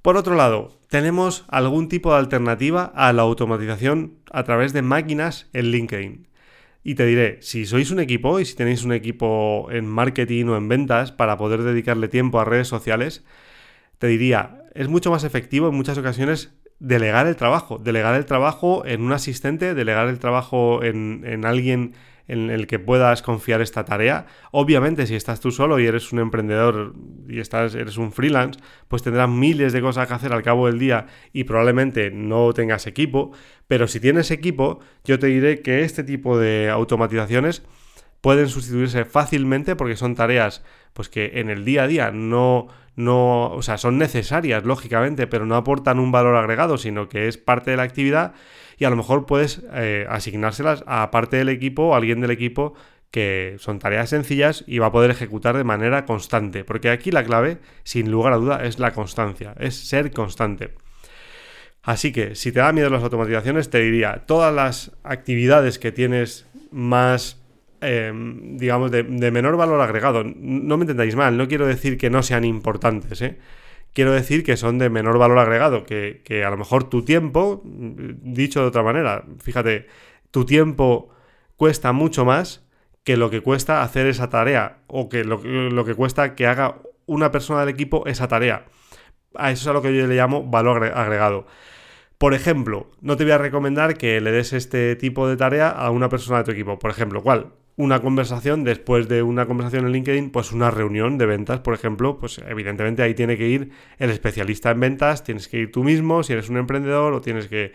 Por 0.00 0.16
otro 0.16 0.34
lado, 0.34 0.80
tenemos 0.88 1.44
algún 1.48 1.88
tipo 1.88 2.12
de 2.12 2.18
alternativa 2.18 2.92
a 2.94 3.12
la 3.12 3.22
automatización 3.22 4.18
a 4.30 4.42
través 4.44 4.72
de 4.72 4.82
máquinas 4.82 5.48
en 5.52 5.66
LinkedIn. 5.66 6.28
Y 6.84 6.96
te 6.96 7.06
diré, 7.06 7.38
si 7.42 7.64
sois 7.64 7.90
un 7.90 8.00
equipo 8.00 8.40
y 8.40 8.44
si 8.44 8.56
tenéis 8.56 8.84
un 8.84 8.92
equipo 8.92 9.68
en 9.70 9.86
marketing 9.86 10.46
o 10.46 10.56
en 10.56 10.68
ventas 10.68 11.12
para 11.12 11.36
poder 11.36 11.62
dedicarle 11.62 12.08
tiempo 12.08 12.40
a 12.40 12.44
redes 12.44 12.68
sociales, 12.68 13.24
te 13.98 14.08
diría, 14.08 14.64
es 14.74 14.88
mucho 14.88 15.10
más 15.10 15.22
efectivo 15.22 15.68
en 15.68 15.76
muchas 15.76 15.98
ocasiones 15.98 16.54
delegar 16.80 17.28
el 17.28 17.36
trabajo. 17.36 17.78
Delegar 17.78 18.16
el 18.16 18.26
trabajo 18.26 18.84
en 18.84 19.02
un 19.02 19.12
asistente, 19.12 19.74
delegar 19.74 20.08
el 20.08 20.18
trabajo 20.18 20.82
en, 20.82 21.22
en 21.24 21.44
alguien 21.44 21.94
en 22.28 22.50
el 22.50 22.66
que 22.66 22.78
puedas 22.78 23.22
confiar 23.22 23.60
esta 23.60 23.84
tarea. 23.84 24.26
Obviamente, 24.50 25.06
si 25.06 25.14
estás 25.14 25.40
tú 25.40 25.50
solo 25.50 25.78
y 25.78 25.86
eres 25.86 26.12
un 26.12 26.18
emprendedor 26.18 26.94
y 27.28 27.40
estás, 27.40 27.74
eres 27.74 27.96
un 27.96 28.12
freelance, 28.12 28.60
pues 28.88 29.02
tendrás 29.02 29.28
miles 29.28 29.72
de 29.72 29.80
cosas 29.80 30.08
que 30.08 30.14
hacer 30.14 30.32
al 30.32 30.42
cabo 30.42 30.66
del 30.66 30.78
día 30.78 31.06
y 31.32 31.44
probablemente 31.44 32.10
no 32.10 32.52
tengas 32.52 32.86
equipo. 32.86 33.32
Pero 33.68 33.88
si 33.88 34.00
tienes 34.00 34.30
equipo, 34.30 34.80
yo 35.04 35.18
te 35.18 35.28
diré 35.28 35.62
que 35.62 35.82
este 35.82 36.04
tipo 36.04 36.38
de 36.38 36.70
automatizaciones 36.70 37.62
pueden 38.20 38.48
sustituirse 38.48 39.04
fácilmente 39.04 39.76
porque 39.76 39.96
son 39.96 40.14
tareas 40.14 40.62
pues 40.92 41.08
que 41.08 41.40
en 41.40 41.50
el 41.50 41.64
día 41.64 41.84
a 41.84 41.86
día 41.88 42.10
no 42.12 42.68
no, 42.94 43.50
o 43.50 43.62
sea, 43.62 43.78
son 43.78 43.98
necesarias 43.98 44.64
lógicamente, 44.64 45.26
pero 45.26 45.46
no 45.46 45.56
aportan 45.56 45.98
un 45.98 46.12
valor 46.12 46.36
agregado, 46.36 46.76
sino 46.76 47.08
que 47.08 47.26
es 47.26 47.38
parte 47.38 47.70
de 47.70 47.78
la 47.78 47.84
actividad 47.84 48.34
y 48.78 48.84
a 48.84 48.90
lo 48.90 48.96
mejor 48.96 49.26
puedes 49.26 49.62
eh, 49.72 50.06
asignárselas 50.08 50.84
a 50.86 51.10
parte 51.10 51.36
del 51.36 51.48
equipo 51.48 51.94
a 51.94 51.98
alguien 51.98 52.20
del 52.20 52.30
equipo 52.30 52.74
que 53.10 53.56
son 53.58 53.78
tareas 53.78 54.10
sencillas 54.10 54.64
y 54.66 54.78
va 54.78 54.86
a 54.86 54.92
poder 54.92 55.10
ejecutar 55.10 55.56
de 55.56 55.64
manera 55.64 56.06
constante, 56.06 56.64
porque 56.64 56.88
aquí 56.88 57.10
la 57.10 57.24
clave, 57.24 57.58
sin 57.84 58.10
lugar 58.10 58.32
a 58.32 58.36
duda, 58.36 58.64
es 58.64 58.78
la 58.78 58.92
constancia, 58.92 59.54
es 59.58 59.74
ser 59.74 60.12
constante. 60.12 60.74
Así 61.82 62.12
que 62.12 62.34
si 62.36 62.52
te 62.52 62.60
da 62.60 62.72
miedo 62.72 62.88
las 62.88 63.02
automatizaciones, 63.02 63.68
te 63.68 63.80
diría, 63.80 64.22
todas 64.26 64.54
las 64.54 64.92
actividades 65.02 65.78
que 65.78 65.92
tienes 65.92 66.46
más 66.70 67.42
Em, 67.84 68.56
digamos, 68.58 68.92
de, 68.92 69.02
menor 69.02 69.56
valor 69.56 69.80
agregado. 69.80 70.22
No 70.22 70.76
me 70.76 70.84
entendáis 70.84 71.16
mal, 71.16 71.36
no 71.36 71.48
quiero 71.48 71.66
decir 71.66 71.98
que 71.98 72.10
no 72.10 72.22
sean 72.22 72.44
importantes, 72.44 73.20
¿eh? 73.22 73.38
Quiero 73.92 74.12
decir 74.12 74.42
que 74.42 74.56
son 74.56 74.78
de 74.78 74.88
menor 74.88 75.18
valor 75.18 75.38
agregado, 75.38 75.84
que, 75.84 76.44
a 76.46 76.50
lo 76.50 76.56
mejor 76.56 76.84
tu 76.84 77.04
tiempo, 77.04 77.62
dicho 77.64 78.60
de 78.60 78.66
otra 78.66 78.82
manera, 78.82 79.24
fíjate, 79.38 79.86
tu 80.30 80.46
tiempo 80.46 81.10
cuesta 81.56 81.92
mucho 81.92 82.24
más 82.24 82.66
que 83.04 83.16
lo 83.16 83.30
que 83.30 83.40
cuesta 83.40 83.82
hacer 83.82 84.06
esa 84.06 84.30
tarea 84.30 84.78
o 84.86 85.08
que 85.08 85.24
lo, 85.24 85.42
lo 85.42 85.84
que 85.84 85.94
cuesta 85.94 86.34
que 86.34 86.46
haga 86.46 86.78
una 87.06 87.30
persona 87.30 87.60
del 87.60 87.68
equipo 87.68 88.06
esa 88.06 88.28
tarea. 88.28 88.64
A 89.34 89.50
eso 89.50 89.62
es 89.62 89.66
a 89.68 89.72
lo 89.72 89.82
que 89.82 89.94
yo 89.94 90.06
le 90.06 90.14
llamo 90.14 90.44
valor 90.44 90.84
agregado. 90.84 91.46
Por 92.18 92.34
ejemplo, 92.34 92.90
no 93.00 93.16
te 93.16 93.24
voy 93.24 93.32
a 93.32 93.38
recomendar 93.38 93.96
que 93.98 94.20
le 94.20 94.30
des 94.30 94.52
este 94.52 94.96
tipo 94.96 95.28
de 95.28 95.36
tarea 95.36 95.68
a 95.68 95.90
una 95.90 96.08
persona 96.08 96.38
de 96.38 96.44
tu 96.44 96.50
equipo. 96.52 96.78
Por 96.78 96.90
ejemplo, 96.90 97.22
¿cuál? 97.22 97.52
Una 97.76 98.00
conversación, 98.00 98.64
después 98.64 99.08
de 99.08 99.22
una 99.22 99.46
conversación 99.46 99.86
en 99.86 99.92
LinkedIn, 99.92 100.30
pues 100.30 100.52
una 100.52 100.70
reunión 100.70 101.18
de 101.18 101.26
ventas, 101.26 101.60
por 101.60 101.74
ejemplo, 101.74 102.18
pues 102.18 102.40
evidentemente 102.46 103.02
ahí 103.02 103.14
tiene 103.14 103.36
que 103.36 103.48
ir 103.48 103.70
el 103.98 104.10
especialista 104.10 104.70
en 104.70 104.80
ventas, 104.80 105.24
tienes 105.24 105.48
que 105.48 105.58
ir 105.58 105.72
tú 105.72 105.82
mismo, 105.82 106.22
si 106.22 106.34
eres 106.34 106.48
un 106.48 106.58
emprendedor, 106.58 107.12
o 107.14 107.20
tienes 107.20 107.48
que... 107.48 107.72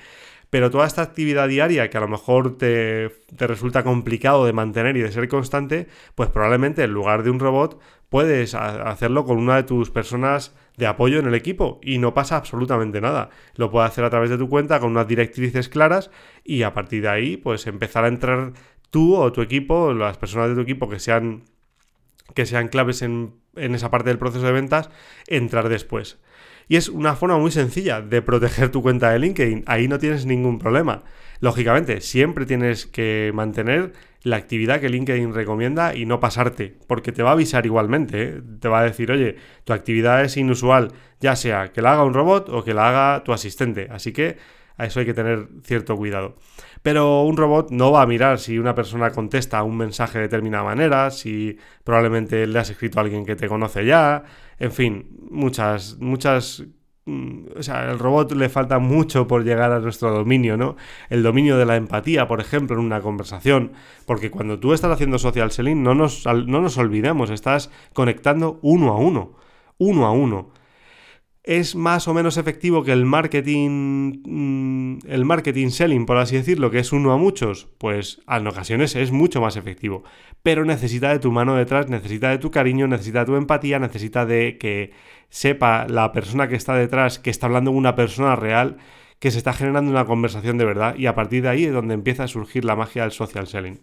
Pero 0.49 0.71
toda 0.71 0.87
esta 0.87 1.01
actividad 1.01 1.49
diaria 1.49 1.89
que 1.89 1.97
a 1.97 2.01
lo 2.01 2.07
mejor 2.07 2.57
te, 2.57 3.09
te 3.35 3.47
resulta 3.47 3.83
complicado 3.83 4.45
de 4.45 4.53
mantener 4.53 4.95
y 4.95 5.01
de 5.01 5.11
ser 5.11 5.27
constante, 5.27 5.87
pues 6.15 6.29
probablemente 6.29 6.83
en 6.83 6.91
lugar 6.91 7.23
de 7.23 7.31
un 7.31 7.39
robot 7.39 7.81
puedes 8.09 8.55
hacerlo 8.55 9.25
con 9.25 9.37
una 9.37 9.57
de 9.57 9.63
tus 9.63 9.91
personas 9.91 10.55
de 10.77 10.85
apoyo 10.85 11.19
en 11.19 11.27
el 11.27 11.33
equipo 11.33 11.79
y 11.81 11.97
no 11.97 12.13
pasa 12.13 12.37
absolutamente 12.37 13.01
nada. 13.01 13.29
Lo 13.55 13.69
puedes 13.71 13.89
hacer 13.91 14.05
a 14.05 14.09
través 14.09 14.29
de 14.29 14.37
tu 14.37 14.47
cuenta 14.47 14.79
con 14.79 14.91
unas 14.91 15.07
directrices 15.07 15.69
claras 15.69 16.11
y 16.43 16.63
a 16.63 16.73
partir 16.73 17.01
de 17.01 17.09
ahí 17.09 17.37
pues 17.37 17.67
empezar 17.67 18.05
a 18.05 18.09
entrar 18.09 18.53
tú 18.89 19.15
o 19.15 19.31
tu 19.31 19.41
equipo, 19.41 19.93
las 19.93 20.17
personas 20.17 20.49
de 20.49 20.55
tu 20.55 20.61
equipo 20.61 20.89
que 20.89 20.99
sean, 20.99 21.43
que 22.33 22.45
sean 22.45 22.67
claves 22.67 23.01
en, 23.01 23.35
en 23.55 23.75
esa 23.75 23.91
parte 23.91 24.09
del 24.09 24.19
proceso 24.19 24.45
de 24.45 24.51
ventas, 24.51 24.89
entrar 25.27 25.69
después. 25.69 26.19
Y 26.69 26.75
es 26.75 26.89
una 26.89 27.15
forma 27.15 27.37
muy 27.37 27.51
sencilla 27.51 28.01
de 28.01 28.21
proteger 28.21 28.69
tu 28.69 28.81
cuenta 28.81 29.11
de 29.11 29.19
LinkedIn. 29.19 29.63
Ahí 29.67 29.87
no 29.87 29.99
tienes 29.99 30.25
ningún 30.25 30.59
problema. 30.59 31.03
Lógicamente, 31.39 32.01
siempre 32.01 32.45
tienes 32.45 32.85
que 32.85 33.31
mantener 33.33 33.93
la 34.23 34.35
actividad 34.35 34.81
que 34.81 34.89
LinkedIn 34.89 35.33
recomienda 35.33 35.95
y 35.95 36.05
no 36.05 36.19
pasarte, 36.19 36.75
porque 36.87 37.11
te 37.13 37.23
va 37.23 37.29
a 37.29 37.33
avisar 37.33 37.65
igualmente. 37.65 38.23
¿eh? 38.23 38.41
Te 38.59 38.67
va 38.67 38.79
a 38.79 38.83
decir, 38.83 39.11
oye, 39.11 39.37
tu 39.63 39.71
actividad 39.71 40.23
es 40.23 40.35
inusual, 40.35 40.91
ya 41.21 41.35
sea 41.35 41.71
que 41.71 41.81
la 41.81 41.93
haga 41.93 42.03
un 42.03 42.13
robot 42.13 42.49
o 42.49 42.63
que 42.63 42.73
la 42.73 42.89
haga 42.89 43.23
tu 43.23 43.31
asistente. 43.31 43.87
Así 43.89 44.11
que 44.11 44.37
a 44.77 44.85
eso 44.85 44.99
hay 44.99 45.05
que 45.05 45.13
tener 45.13 45.47
cierto 45.63 45.95
cuidado. 45.95 46.35
Pero 46.83 47.23
un 47.23 47.35
robot 47.35 47.71
no 47.71 47.91
va 47.91 48.03
a 48.03 48.05
mirar 48.05 48.39
si 48.39 48.59
una 48.59 48.75
persona 48.75 49.11
contesta 49.11 49.63
un 49.63 49.77
mensaje 49.77 50.19
de 50.19 50.23
determinada 50.25 50.63
manera, 50.63 51.11
si 51.11 51.57
probablemente 51.83 52.45
le 52.45 52.59
has 52.59 52.69
escrito 52.69 52.99
a 52.99 53.01
alguien 53.01 53.25
que 53.25 53.35
te 53.35 53.47
conoce 53.47 53.85
ya, 53.85 54.23
en 54.59 54.71
fin, 54.71 55.17
muchas, 55.31 55.97
muchas 55.99 56.63
mm, 57.05 57.57
o 57.57 57.63
sea, 57.63 57.89
al 57.89 57.99
robot 57.99 58.33
le 58.33 58.49
falta 58.49 58.79
mucho 58.79 59.27
por 59.27 59.43
llegar 59.43 59.71
a 59.71 59.79
nuestro 59.79 60.11
dominio, 60.11 60.57
¿no? 60.57 60.75
El 61.09 61.23
dominio 61.23 61.57
de 61.57 61.65
la 61.65 61.75
empatía, 61.75 62.27
por 62.27 62.39
ejemplo, 62.39 62.77
en 62.77 62.85
una 62.85 63.01
conversación. 63.01 63.73
Porque 64.05 64.29
cuando 64.29 64.59
tú 64.59 64.73
estás 64.73 64.91
haciendo 64.91 65.17
social 65.17 65.51
selling, 65.51 65.81
no 65.83 65.95
nos, 65.95 66.25
no 66.25 66.61
nos 66.61 66.77
olvidemos, 66.77 67.31
estás 67.31 67.71
conectando 67.93 68.59
uno 68.61 68.93
a 68.93 68.97
uno. 68.97 69.35
Uno 69.79 70.05
a 70.05 70.11
uno 70.11 70.56
es 71.47 71.75
más 71.75 72.09
o 72.09 72.13
menos 72.13 72.35
efectivo 72.35 72.83
que 72.83 72.91
el 72.91 73.05
marketing, 73.05 74.21
mm, 74.25 74.99
el 75.07 75.23
marketing 75.23 75.69
selling, 75.69 76.05
por 76.05 76.17
así 76.17 76.35
decirlo, 76.35 76.69
que 76.69 76.79
es 76.79 76.91
uno 76.91 77.13
a 77.13 77.17
muchos, 77.17 77.69
pues 77.77 78.21
en 78.27 78.45
ocasiones 78.47 78.97
es 78.97 79.11
mucho 79.11 79.39
más 79.39 79.55
efectivo. 79.55 80.03
Pero 80.43 80.65
necesita 80.65 81.09
de 81.09 81.19
tu 81.19 81.31
mano 81.31 81.55
detrás, 81.55 81.87
necesita 81.87 82.31
de 82.31 82.37
tu 82.37 82.51
cariño, 82.51 82.87
necesita 82.87 83.19
de 83.19 83.25
tu 83.27 83.35
empatía, 83.37 83.79
necesita 83.79 84.25
de 84.25 84.57
que 84.57 84.91
sepa 85.29 85.87
la 85.87 86.11
persona 86.11 86.49
que 86.49 86.55
está 86.55 86.75
detrás 86.75 87.17
que 87.17 87.29
está 87.29 87.45
hablando 87.45 87.71
con 87.71 87.77
una 87.77 87.95
persona 87.95 88.35
real, 88.35 88.77
que 89.19 89.31
se 89.31 89.37
está 89.37 89.53
generando 89.53 89.89
una 89.89 90.05
conversación 90.05 90.57
de 90.57 90.65
verdad 90.65 90.95
y 90.97 91.05
a 91.05 91.15
partir 91.15 91.43
de 91.43 91.49
ahí 91.49 91.63
es 91.63 91.73
donde 91.73 91.93
empieza 91.93 92.25
a 92.25 92.27
surgir 92.27 92.65
la 92.65 92.75
magia 92.75 93.03
del 93.03 93.11
social 93.13 93.47
selling. 93.47 93.79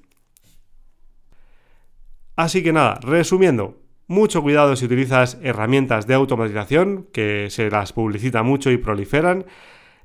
Así 2.36 2.62
que 2.62 2.74
nada, 2.74 3.00
resumiendo, 3.02 3.83
mucho 4.06 4.42
cuidado 4.42 4.76
si 4.76 4.84
utilizas 4.84 5.38
herramientas 5.42 6.06
de 6.06 6.14
automatización, 6.14 7.06
que 7.12 7.48
se 7.50 7.70
las 7.70 7.92
publicita 7.92 8.42
mucho 8.42 8.70
y 8.70 8.76
proliferan. 8.76 9.46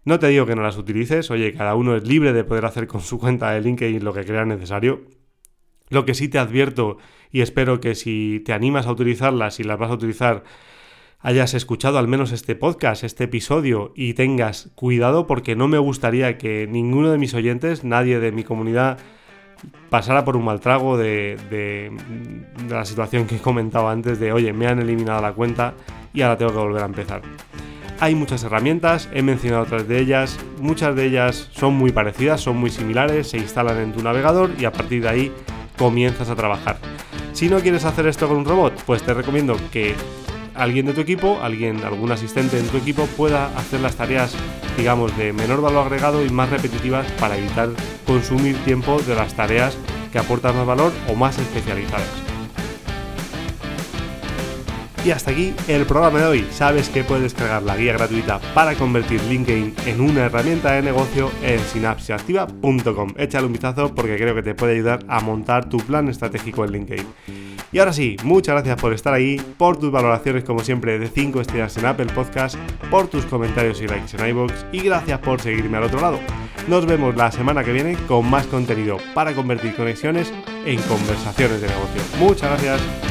No 0.05 0.19
te 0.19 0.27
digo 0.27 0.45
que 0.45 0.55
no 0.55 0.63
las 0.63 0.77
utilices, 0.77 1.29
oye, 1.31 1.53
cada 1.53 1.75
uno 1.75 1.95
es 1.95 2.07
libre 2.07 2.33
de 2.33 2.43
poder 2.43 2.65
hacer 2.65 2.87
con 2.87 3.01
su 3.01 3.19
cuenta 3.19 3.51
de 3.51 3.61
LinkedIn 3.61 4.03
lo 4.03 4.13
que 4.13 4.25
crea 4.25 4.45
necesario. 4.45 5.05
Lo 5.89 6.05
que 6.05 6.13
sí 6.13 6.29
te 6.29 6.39
advierto 6.39 6.97
y 7.31 7.41
espero 7.41 7.79
que 7.79 7.95
si 7.95 8.41
te 8.45 8.53
animas 8.53 8.87
a 8.87 8.91
utilizarlas 8.91 9.59
y 9.59 9.63
las 9.63 9.77
vas 9.77 9.91
a 9.91 9.95
utilizar, 9.95 10.43
hayas 11.19 11.53
escuchado 11.53 11.99
al 11.99 12.07
menos 12.07 12.31
este 12.31 12.55
podcast, 12.55 13.03
este 13.03 13.25
episodio 13.25 13.91
y 13.95 14.13
tengas 14.13 14.71
cuidado 14.75 15.27
porque 15.27 15.55
no 15.55 15.67
me 15.67 15.77
gustaría 15.77 16.37
que 16.37 16.67
ninguno 16.67 17.11
de 17.11 17.17
mis 17.17 17.33
oyentes, 17.33 17.83
nadie 17.83 18.19
de 18.19 18.31
mi 18.31 18.43
comunidad, 18.43 18.99
pasara 19.89 20.23
por 20.25 20.35
un 20.35 20.45
mal 20.45 20.59
trago 20.59 20.97
de, 20.97 21.91
la 22.69 22.85
situación 22.85 23.25
que 23.25 23.35
he 23.35 23.39
comentado 23.39 23.89
antes 23.89 24.19
de, 24.19 24.31
oye, 24.31 24.53
me 24.53 24.67
han 24.67 24.79
eliminado 24.79 25.21
la 25.21 25.33
cuenta 25.33 25.73
y 26.13 26.21
ahora 26.21 26.37
tengo 26.37 26.51
que 26.51 26.57
volver 26.57 26.83
a 26.83 26.85
empezar. 26.85 27.21
Hay 27.99 28.15
muchas 28.15 28.43
herramientas, 28.43 29.09
he 29.13 29.21
mencionado 29.21 29.63
otras 29.63 29.87
de 29.87 29.99
ellas, 29.99 30.39
muchas 30.59 30.95
de 30.95 31.05
ellas 31.05 31.49
son 31.51 31.73
muy 31.73 31.91
parecidas, 31.91 32.39
son 32.39 32.57
muy 32.57 32.69
similares, 32.69 33.29
se 33.29 33.37
instalan 33.37 33.77
en 33.77 33.91
tu 33.91 34.01
navegador 34.01 34.51
y 34.57 34.65
a 34.65 34.71
partir 34.71 35.01
de 35.01 35.09
ahí 35.09 35.31
comienzas 35.77 36.29
a 36.29 36.35
trabajar. 36.35 36.77
Si 37.33 37.49
no 37.49 37.59
quieres 37.59 37.85
hacer 37.85 38.07
esto 38.07 38.27
con 38.27 38.37
un 38.37 38.45
robot, 38.45 38.73
pues 38.85 39.03
te 39.03 39.13
recomiendo 39.13 39.57
que 39.71 39.95
alguien 40.59 40.85
de 40.85 40.93
tu 40.93 41.01
equipo, 41.01 41.39
alguien, 41.41 41.83
algún 41.83 42.11
asistente 42.11 42.59
en 42.59 42.67
tu 42.67 42.77
equipo 42.77 43.05
pueda 43.17 43.47
hacer 43.57 43.79
las 43.79 43.95
tareas, 43.95 44.35
digamos, 44.77 45.15
de 45.17 45.33
menor 45.33 45.61
valor 45.61 45.85
agregado 45.85 46.25
y 46.25 46.29
más 46.29 46.49
repetitivas 46.49 47.09
para 47.13 47.37
evitar 47.37 47.69
consumir 48.05 48.55
tiempo 48.65 49.01
de 49.01 49.15
las 49.15 49.33
tareas 49.33 49.77
que 50.11 50.19
aportan 50.19 50.55
más 50.57 50.65
valor 50.65 50.91
o 51.07 51.15
más 51.15 51.37
especializadas. 51.39 52.07
Y 55.05 55.11
hasta 55.11 55.31
aquí 55.31 55.53
el 55.69 55.85
programa 55.85 56.19
de 56.19 56.25
hoy. 56.25 56.47
Sabes 56.51 56.89
que 56.89 57.05
puedes 57.05 57.23
descargar 57.23 57.63
la 57.63 57.77
guía 57.77 57.93
gratuita 57.93 58.39
para 58.53 58.75
convertir 58.75 59.21
LinkedIn 59.23 59.73
en 59.85 60.01
una 60.01 60.25
herramienta 60.25 60.73
de 60.73 60.81
negocio 60.81 61.31
en 61.41 61.59
sinapsiactiva.com. 61.59 63.13
Échale 63.17 63.45
un 63.45 63.53
vistazo 63.53 63.95
porque 63.95 64.17
creo 64.17 64.35
que 64.35 64.43
te 64.43 64.55
puede 64.55 64.73
ayudar 64.73 65.05
a 65.07 65.21
montar 65.21 65.69
tu 65.69 65.77
plan 65.77 66.09
estratégico 66.09 66.65
en 66.65 66.71
LinkedIn. 66.73 67.48
Y 67.71 67.79
ahora 67.79 67.93
sí, 67.93 68.17
muchas 68.23 68.55
gracias 68.55 68.81
por 68.81 68.93
estar 68.93 69.13
ahí, 69.13 69.39
por 69.57 69.77
tus 69.77 69.91
valoraciones 69.91 70.43
como 70.43 70.61
siempre 70.61 70.97
de 70.97 71.07
5 71.07 71.41
estrellas 71.41 71.77
en 71.77 71.85
Apple 71.85 72.07
Podcast, 72.07 72.55
por 72.89 73.07
tus 73.07 73.25
comentarios 73.25 73.79
y 73.81 73.87
likes 73.87 74.17
en 74.17 74.27
iVoox 74.29 74.53
y 74.71 74.79
gracias 74.81 75.19
por 75.19 75.39
seguirme 75.39 75.77
al 75.77 75.83
otro 75.83 76.01
lado. 76.01 76.19
Nos 76.67 76.85
vemos 76.85 77.15
la 77.15 77.31
semana 77.31 77.63
que 77.63 77.71
viene 77.71 77.95
con 78.07 78.29
más 78.29 78.47
contenido 78.47 78.97
para 79.13 79.33
convertir 79.33 79.75
conexiones 79.75 80.33
en 80.65 80.81
conversaciones 80.83 81.61
de 81.61 81.67
negocio. 81.67 82.01
Muchas 82.19 82.49
gracias. 82.49 83.08